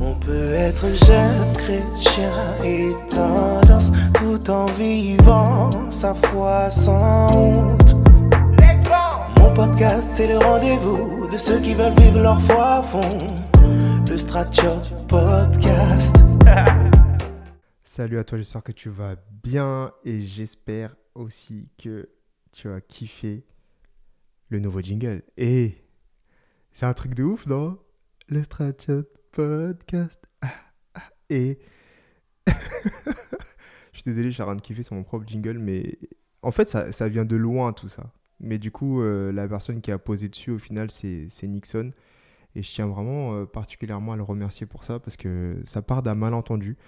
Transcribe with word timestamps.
On 0.00 0.14
peut 0.20 0.52
être 0.52 0.86
jeune 1.06 1.52
chrétien 1.54 2.30
et 2.62 2.90
tendance 3.08 3.90
tout 4.12 4.50
en 4.50 4.66
vivant 4.66 5.70
sa 5.90 6.14
foi 6.14 6.70
sans 6.70 7.26
honte. 7.34 7.96
Mon 9.38 9.54
podcast, 9.54 10.08
c'est 10.12 10.26
le 10.28 10.36
rendez-vous 10.36 11.26
de 11.26 11.38
ceux 11.38 11.58
qui 11.58 11.72
veulent 11.72 11.98
vivre 11.98 12.20
leur 12.20 12.40
foi 12.42 12.74
à 12.74 12.82
fond. 12.82 13.00
Le 14.10 14.18
Stratchot 14.18 14.80
Podcast. 15.08 16.16
Salut 17.82 18.18
à 18.18 18.24
toi, 18.24 18.36
j'espère 18.36 18.62
que 18.62 18.72
tu 18.72 18.90
vas 18.90 19.14
bien 19.42 19.92
et 20.04 20.20
j'espère 20.20 20.96
aussi 21.14 21.70
que 21.78 22.10
tu 22.52 22.68
as 22.68 22.82
kiffé 22.82 23.46
le 24.50 24.60
nouveau 24.60 24.82
jingle. 24.82 25.22
Et 25.38 25.78
c'est 26.80 26.86
un 26.86 26.94
truc 26.94 27.14
de 27.14 27.24
ouf, 27.24 27.44
non? 27.46 27.76
Le 28.28 28.42
Stratchot 28.42 29.02
Podcast. 29.32 30.18
Ah, 30.40 30.48
ah, 30.94 31.02
et 31.28 31.58
je 32.46 32.52
suis 33.92 34.02
désolé, 34.02 34.30
je 34.30 34.32
suis 34.32 34.42
en 34.42 34.46
train 34.46 34.56
de 34.56 34.62
kiffer 34.62 34.82
sur 34.82 34.94
mon 34.94 35.02
propre 35.02 35.26
jingle, 35.28 35.58
mais 35.58 35.98
en 36.40 36.50
fait, 36.50 36.70
ça, 36.70 36.90
ça 36.90 37.10
vient 37.10 37.26
de 37.26 37.36
loin 37.36 37.74
tout 37.74 37.88
ça. 37.88 38.14
Mais 38.38 38.58
du 38.58 38.70
coup, 38.70 39.02
euh, 39.02 39.30
la 39.30 39.46
personne 39.46 39.82
qui 39.82 39.92
a 39.92 39.98
posé 39.98 40.30
dessus, 40.30 40.52
au 40.52 40.58
final, 40.58 40.90
c'est 40.90 41.28
Nixon. 41.42 41.92
Et 42.54 42.62
je 42.62 42.72
tiens 42.72 42.86
vraiment 42.86 43.34
euh, 43.34 43.44
particulièrement 43.44 44.12
à 44.12 44.16
le 44.16 44.22
remercier 44.22 44.66
pour 44.66 44.84
ça, 44.84 45.00
parce 45.00 45.18
que 45.18 45.60
ça 45.64 45.82
part 45.82 46.02
d'un 46.02 46.14
malentendu. 46.14 46.78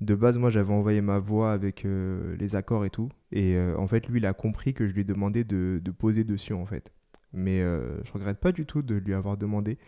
De 0.00 0.16
base, 0.16 0.38
moi, 0.38 0.50
j'avais 0.50 0.74
envoyé 0.74 1.02
ma 1.02 1.20
voix 1.20 1.52
avec 1.52 1.84
euh, 1.84 2.34
les 2.36 2.56
accords 2.56 2.84
et 2.84 2.90
tout. 2.90 3.10
Et 3.30 3.56
en 3.78 3.86
fait, 3.86 4.08
lui, 4.08 4.18
il 4.18 4.26
a 4.26 4.34
compris 4.34 4.74
que 4.74 4.88
je 4.88 4.92
lui 4.92 5.04
demandais 5.04 5.44
de, 5.44 5.80
de 5.80 5.90
poser 5.92 6.24
dessus, 6.24 6.52
en 6.52 6.66
fait. 6.66 6.95
Mais 7.36 7.60
je 7.60 8.12
regrette 8.12 8.38
pas 8.38 8.52
du 8.52 8.66
tout 8.66 8.82
de 8.82 8.94
lui 8.94 9.14
avoir 9.14 9.36
demandé. 9.36 9.78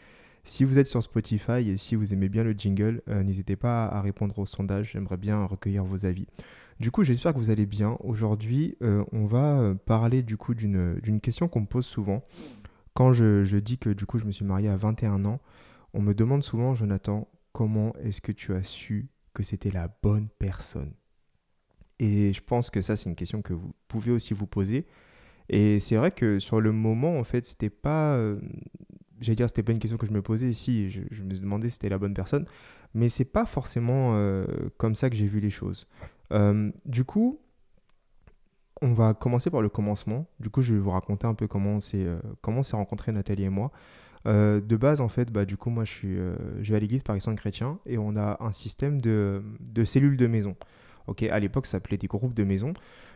Si 0.44 0.64
vous 0.64 0.78
êtes 0.78 0.86
sur 0.86 1.02
Spotify 1.02 1.68
et 1.68 1.76
si 1.76 1.94
vous 1.94 2.12
aimez 2.12 2.28
bien 2.28 2.44
le 2.44 2.52
jingle, 2.52 3.02
n'hésitez 3.06 3.56
pas 3.56 3.86
à 3.86 4.00
répondre 4.00 4.38
au 4.38 4.46
sondage. 4.46 4.92
J'aimerais 4.92 5.16
bien 5.16 5.44
recueillir 5.44 5.84
vos 5.84 6.06
avis. 6.06 6.26
Du 6.80 6.92
coup, 6.92 7.02
j'espère 7.02 7.32
que 7.32 7.38
vous 7.38 7.50
allez 7.50 7.66
bien. 7.66 7.96
Aujourd'hui, 8.00 8.76
euh, 8.82 9.04
on 9.10 9.26
va 9.26 9.58
euh, 9.58 9.74
parler 9.74 10.22
du 10.22 10.36
coup 10.36 10.54
d'une 10.54 11.20
question 11.20 11.48
qu'on 11.48 11.62
me 11.62 11.66
pose 11.66 11.86
souvent. 11.86 12.22
Quand 12.94 13.12
je, 13.12 13.42
je, 13.44 13.56
dis 13.56 13.78
que 13.78 13.90
du 13.90 14.06
coup 14.06 14.18
je 14.18 14.24
me 14.24 14.32
suis 14.32 14.44
marié 14.44 14.68
à 14.68 14.76
21 14.76 15.24
ans, 15.24 15.40
on 15.92 16.00
me 16.00 16.14
demande 16.14 16.44
souvent, 16.44 16.74
Jonathan, 16.74 17.28
comment 17.52 17.94
est-ce 17.96 18.20
que 18.20 18.32
tu 18.32 18.54
as 18.54 18.62
su 18.62 19.08
que 19.34 19.42
c'était 19.42 19.70
la 19.70 19.88
bonne 20.02 20.28
personne? 20.38 20.92
Et 21.98 22.32
je 22.32 22.40
pense 22.40 22.70
que 22.70 22.80
ça, 22.80 22.96
c'est 22.96 23.08
une 23.08 23.16
question 23.16 23.42
que 23.42 23.52
vous 23.52 23.72
pouvez 23.88 24.12
aussi 24.12 24.32
vous 24.32 24.46
poser. 24.46 24.86
Et 25.48 25.80
c'est 25.80 25.96
vrai 25.96 26.10
que 26.10 26.38
sur 26.38 26.60
le 26.60 26.72
moment, 26.72 27.18
en 27.18 27.24
fait, 27.24 27.44
c'était 27.46 27.70
pas. 27.70 28.14
Euh, 28.14 28.38
j'allais 29.20 29.36
dire, 29.36 29.48
c'était 29.48 29.62
pas 29.62 29.72
une 29.72 29.78
question 29.78 29.98
que 29.98 30.06
je 30.06 30.12
me 30.12 30.22
posais. 30.22 30.52
Si, 30.52 30.90
je, 30.90 31.00
je 31.10 31.22
me 31.22 31.34
demandais 31.34 31.68
si 31.68 31.74
c'était 31.74 31.88
la 31.88 31.98
bonne 31.98 32.14
personne. 32.14 32.46
Mais 32.94 33.08
c'est 33.08 33.26
pas 33.26 33.44
forcément 33.44 34.18
comme 34.78 34.94
ça 34.94 35.10
que 35.10 35.16
j'ai 35.16 35.26
vu 35.26 35.40
les 35.40 35.50
choses. 35.50 35.86
Euh, 36.32 36.70
du 36.84 37.04
coup, 37.04 37.40
on 38.82 38.92
va 38.92 39.14
commencer 39.14 39.50
par 39.50 39.62
le 39.62 39.68
commencement. 39.68 40.26
Du 40.40 40.50
coup, 40.50 40.62
je 40.62 40.74
vais 40.74 40.80
vous 40.80 40.90
raconter 40.90 41.26
un 41.26 41.34
peu 41.34 41.46
comment 41.46 41.74
on 41.74 41.80
s'est 41.80 42.04
euh, 42.04 42.20
comment 42.40 42.62
s'est 42.62 42.76
rencontré 42.76 43.12
Nathalie 43.12 43.44
et 43.44 43.48
moi. 43.48 43.72
Euh, 44.26 44.60
de 44.60 44.76
base, 44.76 45.00
en 45.00 45.08
fait, 45.08 45.32
bah, 45.32 45.44
du 45.44 45.56
coup, 45.56 45.70
moi, 45.70 45.84
je 45.84 45.90
suis, 45.90 46.16
je 46.60 46.70
vais 46.70 46.76
à 46.76 46.80
l'église 46.80 47.02
par 47.02 47.16
exemple 47.16 47.36
chrétien 47.36 47.78
et 47.86 47.98
on 47.98 48.16
a 48.16 48.36
un 48.40 48.52
système 48.52 49.00
de, 49.00 49.42
de 49.60 49.84
cellules 49.84 50.16
de 50.16 50.26
maison. 50.26 50.56
Ok, 51.08 51.22
à 51.24 51.38
l'époque, 51.40 51.66
ça 51.66 51.72
s'appelait 51.72 51.96
des 51.96 52.06
groupes 52.06 52.34
de 52.34 52.44
maison. 52.44 52.72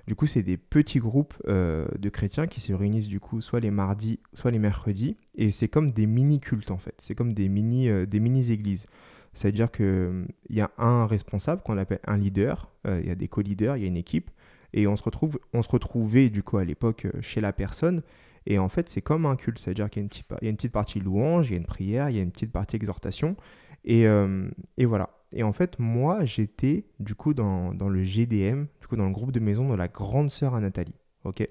Du 0.08 0.16
coup, 0.16 0.26
c'est 0.26 0.42
des 0.42 0.56
petits 0.56 0.98
groupes 0.98 1.34
de 1.46 2.08
chrétiens 2.08 2.48
qui 2.48 2.60
se 2.60 2.72
réunissent 2.72 3.08
du 3.08 3.20
coup 3.20 3.40
soit 3.40 3.60
les 3.60 3.70
mardis, 3.70 4.18
soit 4.34 4.50
les 4.50 4.58
mercredis, 4.58 5.16
et 5.36 5.52
c'est 5.52 5.68
comme 5.68 5.92
des 5.92 6.06
mini 6.06 6.40
cultes 6.40 6.72
en 6.72 6.78
fait. 6.78 6.94
C'est 6.98 7.14
comme 7.14 7.34
des 7.34 7.48
mini, 7.48 7.88
des 8.06 8.18
mini 8.18 8.50
églises. 8.50 8.86
C'est-à-dire 9.34 9.70
qu'il 9.70 10.26
y 10.50 10.60
a 10.60 10.70
un 10.78 11.06
responsable 11.06 11.62
qu'on 11.62 11.78
appelle 11.78 12.00
un 12.06 12.18
leader, 12.18 12.70
euh, 12.86 13.00
il 13.02 13.08
y 13.08 13.10
a 13.10 13.14
des 13.14 13.28
co-leaders, 13.28 13.76
il 13.76 13.82
y 13.82 13.84
a 13.84 13.88
une 13.88 13.96
équipe, 13.96 14.30
et 14.74 14.86
on 14.86 14.96
se, 14.96 15.02
retrouve, 15.02 15.38
on 15.54 15.62
se 15.62 15.68
retrouvait 15.68 16.28
du 16.28 16.42
coup 16.42 16.58
à 16.58 16.64
l'époque 16.64 17.06
euh, 17.06 17.20
chez 17.22 17.40
la 17.40 17.52
personne, 17.52 18.02
et 18.46 18.58
en 18.58 18.68
fait 18.68 18.90
c'est 18.90 19.00
comme 19.00 19.24
un 19.24 19.36
culte, 19.36 19.58
c'est-à-dire 19.58 19.88
qu'il 19.88 20.02
y, 20.02 20.46
a 20.46 20.50
une 20.50 20.56
petite 20.56 20.72
partie 20.72 21.00
louange, 21.00 21.48
il 21.48 21.52
y 21.52 21.54
a 21.54 21.58
une 21.58 21.66
prière, 21.66 22.10
il 22.10 22.16
y 22.16 22.18
a 22.18 22.22
une 22.22 22.30
petite 22.30 22.52
partie 22.52 22.76
exhortation, 22.76 23.36
et, 23.84 24.06
euh, 24.06 24.48
et 24.76 24.84
voilà. 24.84 25.10
Et 25.32 25.42
en 25.42 25.52
fait 25.52 25.78
moi 25.78 26.24
j'étais 26.24 26.84
du 27.00 27.14
coup 27.14 27.34
dans, 27.34 27.72
le 27.72 28.02
GDM, 28.02 28.66
du 28.80 28.86
coup 28.86 28.96
dans 28.96 29.06
le 29.06 29.12
groupe 29.12 29.32
de 29.32 29.40
maison 29.40 29.68
de 29.70 29.74
la 29.74 29.88
grande 29.88 30.30
sœur 30.30 30.54
à 30.54 30.60
Nathalie, 30.60 30.94
ok? 31.24 31.48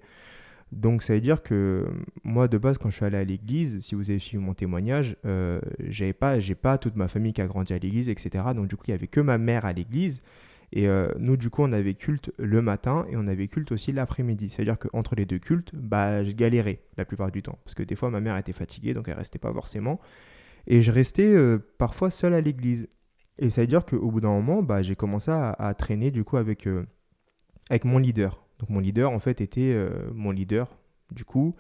Donc 0.72 1.02
ça 1.02 1.14
veut 1.14 1.22
dire 1.22 1.44
que 1.44 1.86
moi 2.24 2.48
de 2.48 2.58
base 2.58 2.78
quand 2.78 2.90
je 2.90 2.96
suis 2.96 3.06
allé 3.06 3.18
à 3.18 3.24
l'église, 3.26 3.80
si 3.82 3.94
vous 3.94 4.10
avez 4.10 4.20
suivi 4.20 4.42
mon 4.42 4.54
témoignage, 4.54 5.18
euh, 5.26 5.60
j'avais 5.80 6.14
pas, 6.14 6.40
j'ai 6.40 6.56
pas 6.56 6.78
toute 6.78 6.96
ma 6.96 7.10
famille 7.10 7.34
qui 7.34 7.42
a 7.42 7.48
grandi 7.48 7.74
à 7.74 7.78
l'église, 7.78 8.08
etc. 8.08 8.46
Donc 8.56 8.68
du 8.68 8.78
coup 8.78 8.86
il 8.88 8.92
y 8.92 8.94
avait 8.94 9.08
que 9.08 9.20
ma 9.20 9.38
mère 9.38 9.66
à 9.66 9.74
l'église. 9.74 10.22
Et 10.74 10.88
euh, 10.88 11.10
nous 11.20 11.36
du 11.36 11.50
coup 11.50 11.64
on 11.64 11.74
avait 11.74 11.96
culte 11.96 12.32
le 12.38 12.62
matin 12.62 13.06
et 13.10 13.18
on 13.18 13.28
avait 13.28 13.48
culte 13.48 13.74
aussi 13.74 13.92
l'après-midi. 13.92 14.50
C'est-à-dire 14.50 14.80
qu'entre 14.80 15.16
les 15.16 15.26
deux 15.26 15.40
cultes, 15.40 15.76
bah 15.76 16.24
je 16.24 16.32
galérais 16.32 16.80
la 16.98 17.04
plupart 17.04 17.32
du 17.32 17.44
temps 17.44 17.60
parce 17.66 17.76
que 17.76 17.84
des 17.84 17.96
fois 17.96 18.10
ma 18.10 18.22
mère 18.22 18.38
était 18.38 18.54
fatiguée 18.54 18.94
donc 18.94 19.10
elle 19.10 19.18
restait 19.18 19.40
pas 19.40 19.52
forcément. 19.52 20.00
Et 20.68 20.82
je 20.82 20.92
restais 20.92 21.34
euh, 21.34 21.58
parfois 21.78 22.12
seul 22.12 22.34
à 22.34 22.40
l'église. 22.40 22.88
Et 23.42 23.50
ça 23.50 23.62
veut 23.62 23.68
dire 23.68 23.86
qu'au 23.86 24.10
bout 24.10 24.22
d'un 24.22 24.30
moment, 24.30 24.64
bah, 24.64 24.82
j'ai 24.82 24.96
commencé 24.96 25.32
à, 25.32 25.74
traîner 25.78 26.12
du 26.12 26.24
coup 26.24 26.38
avec, 26.38 26.68
avec 27.70 27.84
mon 27.84 27.98
leader. 27.98 28.42
Donc 28.62 28.70
mon 28.70 28.80
leader, 28.80 29.12
en 29.12 29.20
fait, 29.20 29.42
était 29.42 29.74
euh, 29.74 29.90
mon 30.14 30.32
leader, 30.32 30.78
du 31.12 31.26
coup, 31.26 31.56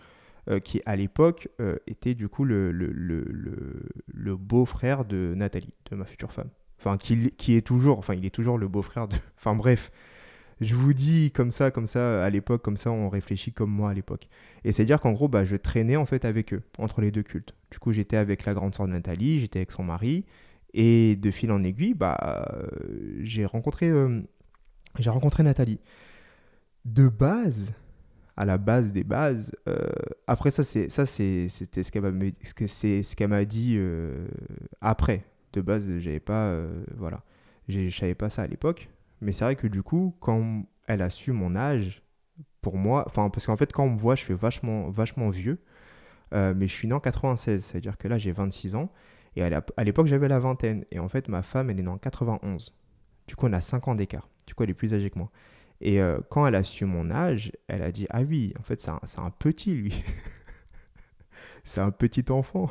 euh, 0.49 0.59
qui 0.59 0.81
à 0.85 0.95
l'époque 0.95 1.49
euh, 1.59 1.77
était 1.87 2.13
du 2.13 2.29
coup 2.29 2.45
le, 2.45 2.71
le, 2.71 2.91
le, 2.91 3.89
le 4.07 4.37
beau-frère 4.37 5.03
de 5.03 5.33
Nathalie, 5.35 5.73
de 5.89 5.95
ma 5.95 6.05
future 6.05 6.31
femme. 6.31 6.49
Enfin, 6.79 6.97
qui, 6.97 7.31
qui, 7.31 7.55
est 7.55 7.65
toujours, 7.65 7.97
enfin, 7.97 8.13
il 8.13 8.25
est 8.25 8.31
toujours 8.33 8.57
le 8.57 8.67
beau-frère 8.67 9.07
de... 9.07 9.15
Enfin, 9.37 9.55
bref, 9.55 9.91
je 10.61 10.75
vous 10.75 10.93
dis 10.93 11.31
comme 11.31 11.49
ça, 11.49 11.71
comme 11.71 11.87
ça, 11.87 12.23
à 12.23 12.29
l'époque, 12.29 12.61
comme 12.61 12.77
ça, 12.77 12.91
on 12.91 13.09
réfléchit 13.09 13.51
comme 13.51 13.71
moi 13.71 13.89
à 13.89 13.93
l'époque. 13.95 14.29
Et 14.63 14.71
c'est-à-dire 14.71 15.01
qu'en 15.01 15.11
gros, 15.11 15.27
bah, 15.27 15.43
je 15.43 15.55
traînais 15.55 15.95
en 15.95 16.05
fait 16.05 16.23
avec 16.23 16.53
eux, 16.53 16.61
entre 16.77 17.01
les 17.01 17.11
deux 17.11 17.23
cultes. 17.23 17.55
Du 17.71 17.79
coup, 17.79 17.91
j'étais 17.91 18.17
avec 18.17 18.45
la 18.45 18.53
grande 18.53 18.75
sœur 18.75 18.87
de 18.87 18.91
Nathalie, 18.91 19.39
j'étais 19.39 19.59
avec 19.59 19.71
son 19.71 19.83
mari, 19.83 20.25
et 20.73 21.15
de 21.15 21.31
fil 21.31 21.51
en 21.51 21.63
aiguille, 21.63 21.93
bah, 21.93 22.45
j'ai 23.21 23.45
rencontré, 23.45 23.91
j'ai 24.99 25.09
rencontré 25.09 25.43
Nathalie 25.43 25.79
de 26.85 27.07
base, 27.07 27.73
à 28.37 28.45
la 28.45 28.57
base 28.57 28.91
des 28.91 29.03
bases, 29.03 29.55
euh, 29.67 29.77
après 30.27 30.51
ça, 30.51 30.63
c'est, 30.63 30.89
c'était 30.89 31.83
ce 31.83 31.91
qu'elle 31.91 32.01
m'a, 32.01 33.27
m'a 33.27 33.45
dit 33.45 33.75
euh, 33.77 34.27
après. 34.81 35.25
De 35.53 35.61
base, 35.61 35.97
j'avais 35.99 36.21
pas, 36.21 36.45
euh, 36.45 36.83
voilà, 36.95 37.23
je 37.67 37.89
savais 37.89 38.15
pas 38.15 38.29
ça 38.29 38.43
à 38.43 38.47
l'époque. 38.47 38.89
Mais 39.19 39.33
c'est 39.33 39.43
vrai 39.43 39.55
que 39.55 39.67
du 39.67 39.83
coup, 39.83 40.15
quand 40.21 40.63
elle 40.87 41.01
a 41.01 41.09
su 41.09 41.33
mon 41.33 41.55
âge, 41.55 42.01
pour 42.61 42.77
moi, 42.77 43.05
parce 43.13 43.45
qu'en 43.45 43.57
fait, 43.57 43.73
quand 43.73 43.83
on 43.83 43.91
me 43.91 43.99
voit, 43.99 44.15
je 44.15 44.23
fais 44.23 44.33
vachement, 44.33 44.89
vachement 44.89 45.29
vieux. 45.29 45.59
mais 46.31 46.67
je 46.67 46.73
suis 46.73 46.87
né 46.87 46.93
en 46.93 46.99
96, 46.99 47.63
c'est-à-dire 47.63 47.97
que 47.97 48.07
là, 48.07 48.17
j'ai 48.17 48.31
26 48.31 48.75
ans. 48.75 48.91
Et 49.35 49.43
à 49.43 49.83
l'époque, 49.83 50.07
j'avais 50.07 50.27
la 50.27 50.39
vingtaine. 50.39 50.85
Et 50.91 50.99
en 50.99 51.07
fait, 51.07 51.29
ma 51.29 51.41
femme, 51.41 51.69
elle 51.69 51.79
est 51.79 51.83
née 51.83 51.89
en 51.89 51.97
91. 51.97 52.73
Du 53.27 53.35
coup, 53.35 53.47
on 53.47 53.53
a 53.53 53.61
5 53.61 53.87
ans 53.87 53.95
d'écart. 53.95 54.27
Du 54.45 54.53
coup, 54.53 54.63
elle 54.63 54.69
est 54.69 54.75
plus 54.75 54.93
âgée 54.93 55.09
que 55.09 55.17
moi. 55.17 55.31
Et 55.81 55.99
euh, 55.99 56.19
quand 56.29 56.45
elle 56.45 56.55
a 56.55 56.63
su 56.63 56.85
mon 56.85 57.09
âge, 57.09 57.51
elle 57.67 57.81
a 57.81 57.91
dit 57.91 58.07
Ah 58.09 58.21
oui, 58.21 58.53
en 58.59 58.63
fait, 58.63 58.79
c'est 58.79 58.89
un, 58.89 59.31
petit, 59.31 59.73
lui. 59.73 60.03
c'est 61.63 61.81
un 61.81 61.91
petit 61.91 62.31
enfant. 62.31 62.69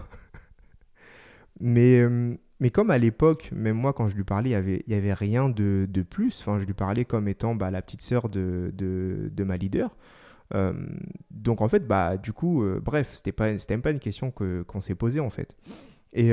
mais, 1.60 2.00
euh, 2.00 2.36
mais 2.60 2.70
comme 2.70 2.90
à 2.90 2.98
l'époque, 2.98 3.50
même 3.52 3.76
moi, 3.76 3.92
quand 3.92 4.06
je 4.06 4.14
lui 4.14 4.24
parlais, 4.24 4.50
il 4.50 4.52
n'y 4.52 4.58
avait, 4.58 4.84
y 4.86 4.94
avait 4.94 5.14
rien 5.14 5.48
de, 5.48 5.86
de, 5.88 6.02
plus. 6.02 6.40
Enfin, 6.40 6.60
je 6.60 6.66
lui 6.66 6.74
parlais 6.74 7.04
comme 7.04 7.26
étant 7.26 7.54
bah, 7.56 7.70
la 7.70 7.82
petite 7.82 8.02
sœur 8.02 8.28
de, 8.28 8.70
de, 8.74 9.44
ma 9.44 9.56
leader. 9.56 9.96
Euh, 10.54 10.72
donc, 11.30 11.62
en 11.62 11.68
fait, 11.68 11.86
bah, 11.88 12.16
du 12.16 12.32
coup, 12.32 12.64
bref, 12.80 13.10
c'était 13.14 13.32
pas, 13.32 13.48
même 13.70 13.82
pas 13.82 13.90
une 13.90 13.98
question 13.98 14.30
qu'on 14.30 14.80
s'est 14.80 14.94
posée, 14.94 15.20
en 15.20 15.30
fait. 15.30 15.56
Et 16.12 16.32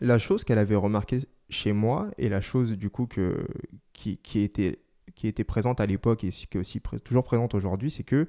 la 0.00 0.18
chose 0.18 0.44
qu'elle 0.44 0.58
avait 0.58 0.76
remarqué 0.76 1.20
chez 1.48 1.72
moi, 1.72 2.10
et 2.18 2.28
la 2.28 2.40
chose, 2.40 2.72
du 2.72 2.90
coup, 2.90 3.06
que, 3.06 3.46
qui, 3.92 4.18
qui 4.18 4.40
était 4.40 4.80
qui 5.16 5.26
était 5.26 5.44
présente 5.44 5.80
à 5.80 5.86
l'époque 5.86 6.24
et 6.24 6.28
qui 6.30 6.46
est 6.52 6.58
aussi 6.58 6.80
toujours 7.04 7.24
présente 7.24 7.54
aujourd'hui, 7.54 7.90
c'est 7.90 8.04
que 8.04 8.28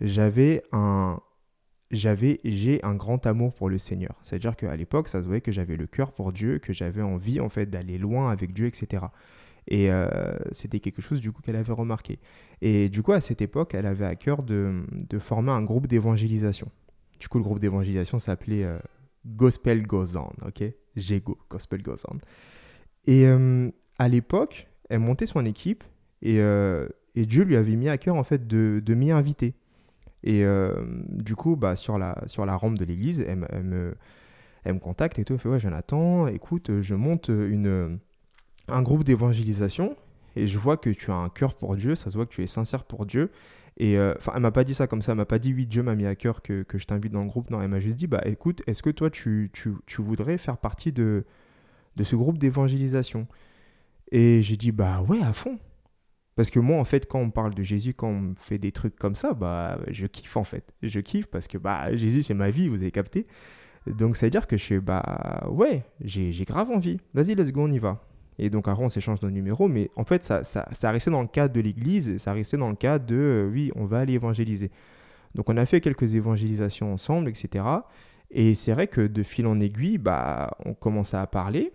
j'avais 0.00 0.62
un 0.72 1.20
j'avais 1.90 2.40
j'ai 2.44 2.82
un 2.84 2.94
grand 2.94 3.26
amour 3.26 3.52
pour 3.52 3.68
le 3.68 3.76
Seigneur. 3.76 4.14
C'est-à-dire 4.22 4.56
qu'à 4.56 4.74
l'époque, 4.76 5.08
ça 5.08 5.20
se 5.20 5.26
voyait 5.26 5.42
que 5.42 5.52
j'avais 5.52 5.76
le 5.76 5.86
cœur 5.86 6.12
pour 6.12 6.32
Dieu, 6.32 6.58
que 6.58 6.72
j'avais 6.72 7.02
envie 7.02 7.40
en 7.40 7.50
fait 7.50 7.66
d'aller 7.66 7.98
loin 7.98 8.30
avec 8.30 8.54
Dieu, 8.54 8.66
etc. 8.66 9.04
Et 9.68 9.92
euh, 9.92 10.08
c'était 10.52 10.80
quelque 10.80 11.02
chose 11.02 11.20
du 11.20 11.32
coup 11.32 11.42
qu'elle 11.42 11.56
avait 11.56 11.72
remarqué. 11.72 12.18
Et 12.62 12.88
du 12.88 13.02
coup, 13.02 13.12
à 13.12 13.20
cette 13.20 13.42
époque, 13.42 13.74
elle 13.74 13.86
avait 13.86 14.06
à 14.06 14.16
cœur 14.16 14.42
de, 14.42 14.82
de 14.90 15.18
former 15.18 15.52
un 15.52 15.62
groupe 15.62 15.86
d'évangélisation. 15.86 16.68
Du 17.20 17.28
coup, 17.28 17.38
le 17.38 17.44
groupe 17.44 17.60
d'évangélisation 17.60 18.18
s'appelait 18.18 18.64
euh, 18.64 18.78
Gospel 19.26 19.86
Goes 19.86 20.16
On, 20.16 20.46
ok? 20.46 20.64
Jego, 20.96 21.38
Gospel 21.48 21.82
Goes 21.82 22.04
On. 22.08 22.18
Et 23.04 23.26
euh, 23.26 23.70
à 23.98 24.08
l'époque, 24.08 24.68
elle 24.88 25.00
montait 25.00 25.26
son 25.26 25.44
équipe 25.44 25.84
et, 26.20 26.40
euh, 26.40 26.88
et, 27.14 27.26
Dieu 27.26 27.44
lui 27.44 27.56
avait 27.56 27.76
mis 27.76 27.88
à 27.88 27.98
cœur 27.98 28.16
en 28.16 28.24
fait 28.24 28.46
de, 28.46 28.82
de 28.84 28.94
m'y 28.94 29.10
inviter. 29.10 29.54
Et 30.22 30.44
euh, 30.44 30.84
du 31.08 31.34
coup, 31.34 31.56
bah, 31.56 31.74
sur, 31.74 31.98
la, 31.98 32.22
sur 32.26 32.46
la 32.46 32.56
rampe 32.56 32.78
de 32.78 32.84
l'église, 32.84 33.20
elle 33.20 33.64
me, 33.64 33.96
elle 34.64 34.74
me 34.74 34.78
contacte 34.78 35.18
et 35.18 35.24
tout. 35.24 35.32
Elle 35.32 35.40
fait 35.40 35.48
Ouais, 35.48 35.58
Jonathan, 35.60 36.28
écoute, 36.28 36.80
je 36.80 36.94
monte 36.94 37.28
une, 37.28 37.98
un 38.68 38.82
groupe 38.82 39.02
d'évangélisation 39.02 39.96
et 40.36 40.46
je 40.46 40.58
vois 40.58 40.76
que 40.76 40.90
tu 40.90 41.10
as 41.10 41.16
un 41.16 41.28
cœur 41.28 41.54
pour 41.54 41.74
Dieu. 41.76 41.96
Ça 41.96 42.10
se 42.10 42.16
voit 42.16 42.26
que 42.26 42.34
tu 42.34 42.42
es 42.42 42.46
sincère 42.46 42.84
pour 42.84 43.04
Dieu. 43.04 43.30
Et 43.78 43.98
euh, 43.98 44.14
enfin, 44.18 44.32
elle 44.34 44.42
m'a 44.42 44.50
pas 44.50 44.64
dit 44.64 44.74
ça 44.74 44.86
comme 44.86 45.02
ça. 45.02 45.12
Elle 45.12 45.18
m'a 45.18 45.24
pas 45.26 45.38
dit 45.38 45.54
Oui, 45.54 45.66
Dieu 45.66 45.82
m'a 45.82 45.94
mis 45.94 46.06
à 46.06 46.14
cœur 46.14 46.42
que, 46.42 46.62
que 46.62 46.78
je 46.78 46.86
t'invite 46.86 47.12
dans 47.12 47.22
le 47.22 47.28
groupe. 47.28 47.50
Non, 47.50 47.60
elle 47.62 47.68
m'a 47.68 47.80
juste 47.80 47.98
dit 47.98 48.06
Bah 48.06 48.22
écoute, 48.26 48.62
est-ce 48.66 48.82
que 48.82 48.90
toi, 48.90 49.10
tu, 49.10 49.50
tu, 49.52 49.72
tu 49.86 50.02
voudrais 50.02 50.38
faire 50.38 50.58
partie 50.58 50.92
de, 50.92 51.24
de 51.96 52.04
ce 52.04 52.16
groupe 52.16 52.38
d'évangélisation? 52.38 53.26
Et 54.10 54.42
j'ai 54.42 54.56
dit 54.56 54.72
Bah 54.72 55.02
ouais, 55.02 55.22
à 55.22 55.32
fond. 55.32 55.58
Parce 56.34 56.50
que 56.50 56.58
moi, 56.58 56.78
en 56.78 56.84
fait, 56.84 57.06
quand 57.06 57.18
on 57.18 57.30
parle 57.30 57.54
de 57.54 57.62
Jésus, 57.62 57.92
quand 57.94 58.08
on 58.08 58.34
fait 58.36 58.58
des 58.58 58.72
trucs 58.72 58.96
comme 58.96 59.16
ça, 59.16 59.34
bah, 59.34 59.78
je 59.88 60.06
kiffe 60.06 60.36
en 60.36 60.44
fait. 60.44 60.72
Je 60.82 61.00
kiffe 61.00 61.26
parce 61.26 61.46
que 61.46 61.58
bah, 61.58 61.94
Jésus, 61.94 62.22
c'est 62.22 62.34
ma 62.34 62.50
vie, 62.50 62.68
vous 62.68 62.76
avez 62.76 62.90
capté? 62.90 63.26
Donc, 63.86 64.16
ça 64.16 64.26
veut 64.26 64.30
dire 64.30 64.46
que 64.46 64.56
je 64.56 64.62
suis, 64.62 64.80
bah, 64.80 65.46
ouais, 65.50 65.84
j'ai 66.00 66.44
grave 66.44 66.70
envie. 66.70 66.98
Vas-y, 67.14 67.34
let's 67.34 67.52
go, 67.52 67.62
on 67.62 67.70
y 67.70 67.78
va. 67.78 68.02
Et 68.38 68.50
donc, 68.50 68.68
après, 68.68 68.82
on 68.82 68.88
s'échange 68.88 69.20
nos 69.22 69.30
numéros, 69.30 69.68
mais 69.68 69.90
en 69.96 70.04
fait, 70.04 70.24
ça, 70.24 70.44
ça, 70.44 70.68
ça 70.72 70.90
restait 70.90 71.10
dans 71.10 71.22
le 71.22 71.28
cadre 71.28 71.54
de 71.54 71.60
l'église, 71.60 72.16
ça 72.16 72.32
restait 72.32 72.56
dans 72.56 72.70
le 72.70 72.76
cadre 72.76 73.06
de, 73.06 73.14
euh, 73.14 73.50
oui, 73.50 73.70
on 73.76 73.84
va 73.84 74.00
aller 74.00 74.14
évangéliser. 74.14 74.70
Donc, 75.34 75.48
on 75.48 75.56
a 75.56 75.66
fait 75.66 75.80
quelques 75.80 76.14
évangélisations 76.14 76.92
ensemble, 76.92 77.28
etc. 77.28 77.64
Et 78.30 78.54
c'est 78.54 78.72
vrai 78.72 78.86
que 78.86 79.06
de 79.06 79.22
fil 79.22 79.46
en 79.46 79.60
aiguille, 79.60 79.98
bah, 79.98 80.56
on 80.64 80.74
commençait 80.74 81.16
à 81.16 81.26
parler. 81.26 81.72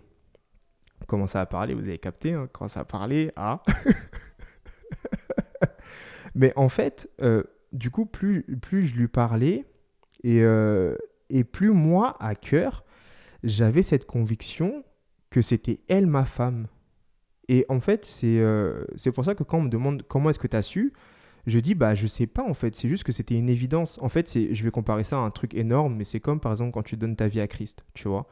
On 1.00 1.06
commençait 1.06 1.38
à 1.38 1.46
parler, 1.46 1.74
vous 1.74 1.82
avez 1.82 1.98
capté, 1.98 2.32
hein, 2.32 2.42
on 2.44 2.46
commençait 2.48 2.80
à 2.80 2.84
parler, 2.84 3.30
ah. 3.36 3.62
Mais 6.34 6.52
en 6.56 6.68
fait, 6.68 7.08
euh, 7.22 7.44
du 7.72 7.90
coup, 7.90 8.04
plus, 8.04 8.42
plus 8.60 8.86
je 8.86 8.96
lui 8.96 9.08
parlais, 9.08 9.64
et, 10.24 10.42
euh, 10.42 10.96
et 11.30 11.44
plus 11.44 11.70
moi, 11.70 12.16
à 12.20 12.34
cœur, 12.34 12.84
j'avais 13.44 13.82
cette 13.82 14.06
conviction 14.06 14.84
que 15.38 15.42
c'était 15.42 15.78
elle 15.86 16.08
ma 16.08 16.24
femme. 16.24 16.66
Et 17.48 17.64
en 17.68 17.78
fait, 17.80 18.04
c'est 18.04 18.40
euh, 18.40 18.84
c'est 18.96 19.12
pour 19.12 19.24
ça 19.24 19.36
que 19.36 19.44
quand 19.44 19.58
on 19.58 19.62
me 19.62 19.68
demande 19.68 20.02
comment 20.08 20.30
est-ce 20.30 20.38
que 20.40 20.48
tu 20.48 20.56
as 20.56 20.62
su, 20.62 20.92
je 21.46 21.60
dis 21.60 21.76
bah 21.76 21.94
je 21.94 22.08
sais 22.08 22.26
pas 22.26 22.42
en 22.42 22.54
fait, 22.54 22.74
c'est 22.74 22.88
juste 22.88 23.04
que 23.04 23.12
c'était 23.12 23.38
une 23.38 23.48
évidence. 23.48 23.98
En 24.02 24.08
fait, 24.08 24.28
c'est 24.28 24.52
je 24.52 24.64
vais 24.64 24.72
comparer 24.72 25.04
ça 25.04 25.16
à 25.18 25.20
un 25.20 25.30
truc 25.30 25.54
énorme, 25.54 25.94
mais 25.96 26.02
c'est 26.04 26.18
comme 26.18 26.40
par 26.40 26.50
exemple 26.52 26.72
quand 26.72 26.82
tu 26.82 26.96
donnes 26.96 27.14
ta 27.14 27.28
vie 27.28 27.40
à 27.40 27.46
Christ, 27.46 27.84
tu 27.94 28.08
vois. 28.08 28.26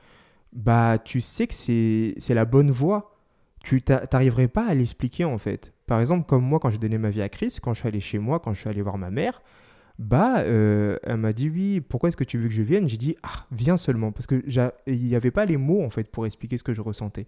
Bah 0.53 0.99
tu 0.99 1.20
sais 1.20 1.47
que 1.47 1.55
c'est 1.55 2.35
la 2.35 2.44
bonne 2.47 2.73
voie. 2.73 3.14
Tu 3.64 3.82
t'a- 3.82 4.06
t'arriverais 4.06 4.49
pas 4.49 4.67
à 4.67 4.75
l'expliquer 4.75 5.25
en 5.25 5.38
fait. 5.38 5.73
Par 5.87 6.00
exemple, 6.00 6.26
comme 6.26 6.44
moi 6.44 6.61
quand 6.61 6.70
j'ai 6.70 6.79
donné 6.79 6.99
ma 6.99 7.11
vie 7.11 7.23
à 7.23 7.29
Christ, 7.29 7.61
quand 7.61 7.75
je 7.75 7.81
suis 7.81 7.88
allé 7.88 8.00
chez 8.00 8.19
moi, 8.19 8.41
quand 8.41 8.55
je 8.55 8.61
suis 8.61 8.69
allé 8.70 8.82
voir 8.82 8.99
ma 8.99 9.11
mère, 9.11 9.43
bah 9.98 10.40
euh, 10.40 10.96
elle 11.02 11.16
m'a 11.16 11.32
dit 11.32 11.48
oui, 11.48 11.81
pourquoi 11.81 12.08
est-ce 12.08 12.16
que 12.16 12.25
tu 12.25 12.38
veux 12.38 12.48
que 12.48 12.54
je 12.54 12.62
vienne? 12.62 12.88
J'ai 12.88 12.98
dit 12.98 13.16
ah 13.22 13.46
viens 13.50 13.76
seulement 13.76 14.12
parce 14.12 14.26
que 14.26 14.43
j'a- 14.46 14.75
il 14.87 15.00
n'y 15.02 15.14
avait 15.14 15.31
pas 15.31 15.46
les 15.46 15.56
mots 15.56 15.82
en 15.82 15.90
fait 15.90 16.10
pour 16.10 16.26
expliquer 16.26 16.58
ce 16.58 16.64
que 16.64 16.75
je 16.75 16.82
ressentais. 16.82 17.26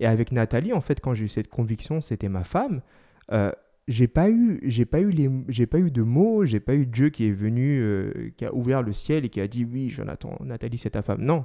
Et 0.00 0.06
avec 0.06 0.32
Nathalie, 0.32 0.72
en 0.72 0.80
fait, 0.80 1.00
quand 1.00 1.14
j'ai 1.14 1.24
eu 1.24 1.28
cette 1.28 1.48
conviction, 1.48 2.00
c'était 2.00 2.28
ma 2.28 2.44
femme. 2.44 2.82
Euh, 3.32 3.52
j'ai 3.86 4.08
pas 4.08 4.30
eu, 4.30 4.60
j'ai 4.62 4.84
pas 4.86 5.00
eu 5.00 5.10
les, 5.10 5.30
j'ai 5.48 5.66
pas 5.66 5.78
eu 5.78 5.90
de 5.90 6.02
mots, 6.02 6.44
j'ai 6.44 6.60
pas 6.60 6.74
eu 6.74 6.86
Dieu 6.86 7.10
qui 7.10 7.26
est 7.28 7.32
venu, 7.32 7.80
euh, 7.80 8.30
qui 8.36 8.44
a 8.44 8.54
ouvert 8.54 8.82
le 8.82 8.92
ciel 8.92 9.24
et 9.24 9.28
qui 9.28 9.40
a 9.40 9.46
dit 9.48 9.64
oui, 9.64 9.90
Jonathan, 9.90 10.36
Nathalie, 10.44 10.78
c'est 10.78 10.90
ta 10.90 11.02
femme. 11.02 11.22
Non, 11.22 11.44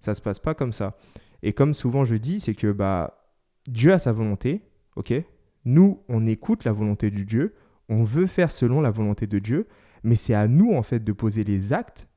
ça 0.00 0.14
se 0.14 0.22
passe 0.22 0.38
pas 0.38 0.54
comme 0.54 0.72
ça. 0.72 0.96
Et 1.42 1.52
comme 1.52 1.74
souvent 1.74 2.04
je 2.04 2.16
dis, 2.16 2.40
c'est 2.40 2.54
que 2.54 2.72
bah 2.72 3.18
Dieu 3.68 3.92
a 3.92 3.98
sa 3.98 4.12
volonté, 4.12 4.62
ok? 4.96 5.12
Nous, 5.66 6.00
on 6.08 6.26
écoute 6.26 6.64
la 6.64 6.72
volonté 6.72 7.10
du 7.10 7.24
Dieu, 7.24 7.54
on 7.88 8.02
veut 8.04 8.26
faire 8.26 8.50
selon 8.50 8.80
la 8.80 8.90
volonté 8.90 9.26
de 9.26 9.38
Dieu, 9.38 9.66
mais 10.04 10.16
c'est 10.16 10.34
à 10.34 10.46
nous 10.46 10.74
en 10.74 10.82
fait 10.82 11.00
de 11.02 11.12
poser 11.12 11.42
les 11.42 11.72
actes 11.72 12.08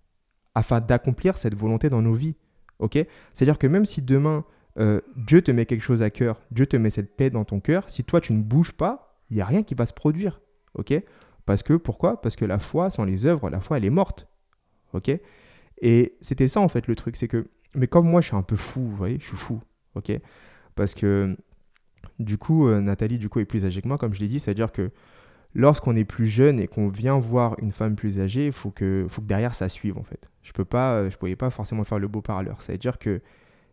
afin 0.53 0.79
d'accomplir 0.79 1.37
cette 1.37 1.55
volonté 1.55 1.89
dans 1.89 2.01
nos 2.01 2.13
vies, 2.13 2.35
ok? 2.79 2.99
C'est-à-dire 3.33 3.57
que 3.57 3.67
même 3.67 3.85
si 3.85 4.01
demain 4.01 4.45
euh, 4.77 5.01
Dieu 5.15 5.41
te 5.41 5.51
met 5.51 5.65
quelque 5.65 5.81
chose 5.81 6.03
à 6.03 6.09
cœur, 6.09 6.41
Dieu 6.51 6.67
te 6.67 6.77
met 6.77 6.89
cette 6.89 7.15
paix 7.15 7.29
dans 7.29 7.45
ton 7.45 7.59
cœur, 7.59 7.85
si 7.87 8.03
toi 8.03 8.21
tu 8.21 8.33
ne 8.33 8.41
bouges 8.41 8.73
pas, 8.73 9.19
il 9.29 9.35
n'y 9.35 9.41
a 9.41 9.45
rien 9.45 9.63
qui 9.63 9.73
va 9.73 9.85
se 9.85 9.93
produire. 9.93 10.41
Ok? 10.75 10.93
Parce 11.45 11.63
que, 11.63 11.73
pourquoi? 11.73 12.21
Parce 12.21 12.35
que 12.35 12.45
la 12.45 12.59
foi, 12.59 12.89
sans 12.89 13.05
les 13.05 13.25
œuvres, 13.25 13.49
la 13.49 13.61
foi, 13.61 13.77
elle 13.77 13.85
est 13.85 13.89
morte. 13.89 14.27
Ok? 14.93 15.09
Et 15.81 16.17
c'était 16.21 16.47
ça 16.47 16.59
en 16.59 16.67
fait 16.67 16.87
le 16.87 16.95
truc, 16.95 17.15
c'est 17.15 17.27
que, 17.27 17.47
mais 17.75 17.87
comme 17.87 18.09
moi 18.09 18.21
je 18.21 18.27
suis 18.27 18.35
un 18.35 18.43
peu 18.43 18.55
fou, 18.55 18.81
vous 18.81 18.95
voyez, 18.95 19.17
je 19.19 19.25
suis 19.25 19.37
fou. 19.37 19.61
Ok? 19.95 20.11
Parce 20.75 20.93
que, 20.93 21.35
du 22.19 22.37
coup, 22.37 22.67
euh, 22.67 22.81
Nathalie, 22.81 23.17
du 23.17 23.29
coup, 23.29 23.39
est 23.39 23.45
plus 23.45 23.65
âgée 23.65 23.81
que 23.81 23.87
moi, 23.87 23.97
comme 23.97 24.13
je 24.13 24.19
l'ai 24.19 24.27
dit, 24.27 24.39
c'est-à-dire 24.39 24.71
que 24.71 24.91
lorsqu'on 25.53 25.95
est 25.95 26.05
plus 26.05 26.27
jeune 26.27 26.59
et 26.59 26.67
qu'on 26.67 26.89
vient 26.89 27.17
voir 27.17 27.55
une 27.61 27.71
femme 27.71 27.95
plus 27.95 28.19
âgée, 28.19 28.47
il 28.47 28.51
faut 28.51 28.71
que, 28.71 29.05
faut 29.09 29.21
que 29.21 29.27
derrière 29.27 29.55
ça 29.55 29.69
suive 29.69 29.97
en 29.97 30.03
fait. 30.03 30.29
Je 30.43 30.51
peux 30.51 30.65
pas, 30.65 30.93
euh, 30.93 31.09
je 31.09 31.17
pouvais 31.17 31.35
pas 31.35 31.49
forcément 31.49 31.83
faire 31.83 31.99
le 31.99 32.07
beau 32.07 32.21
parleur. 32.21 32.61
C'est-à-dire 32.61 32.99
que 32.99 33.21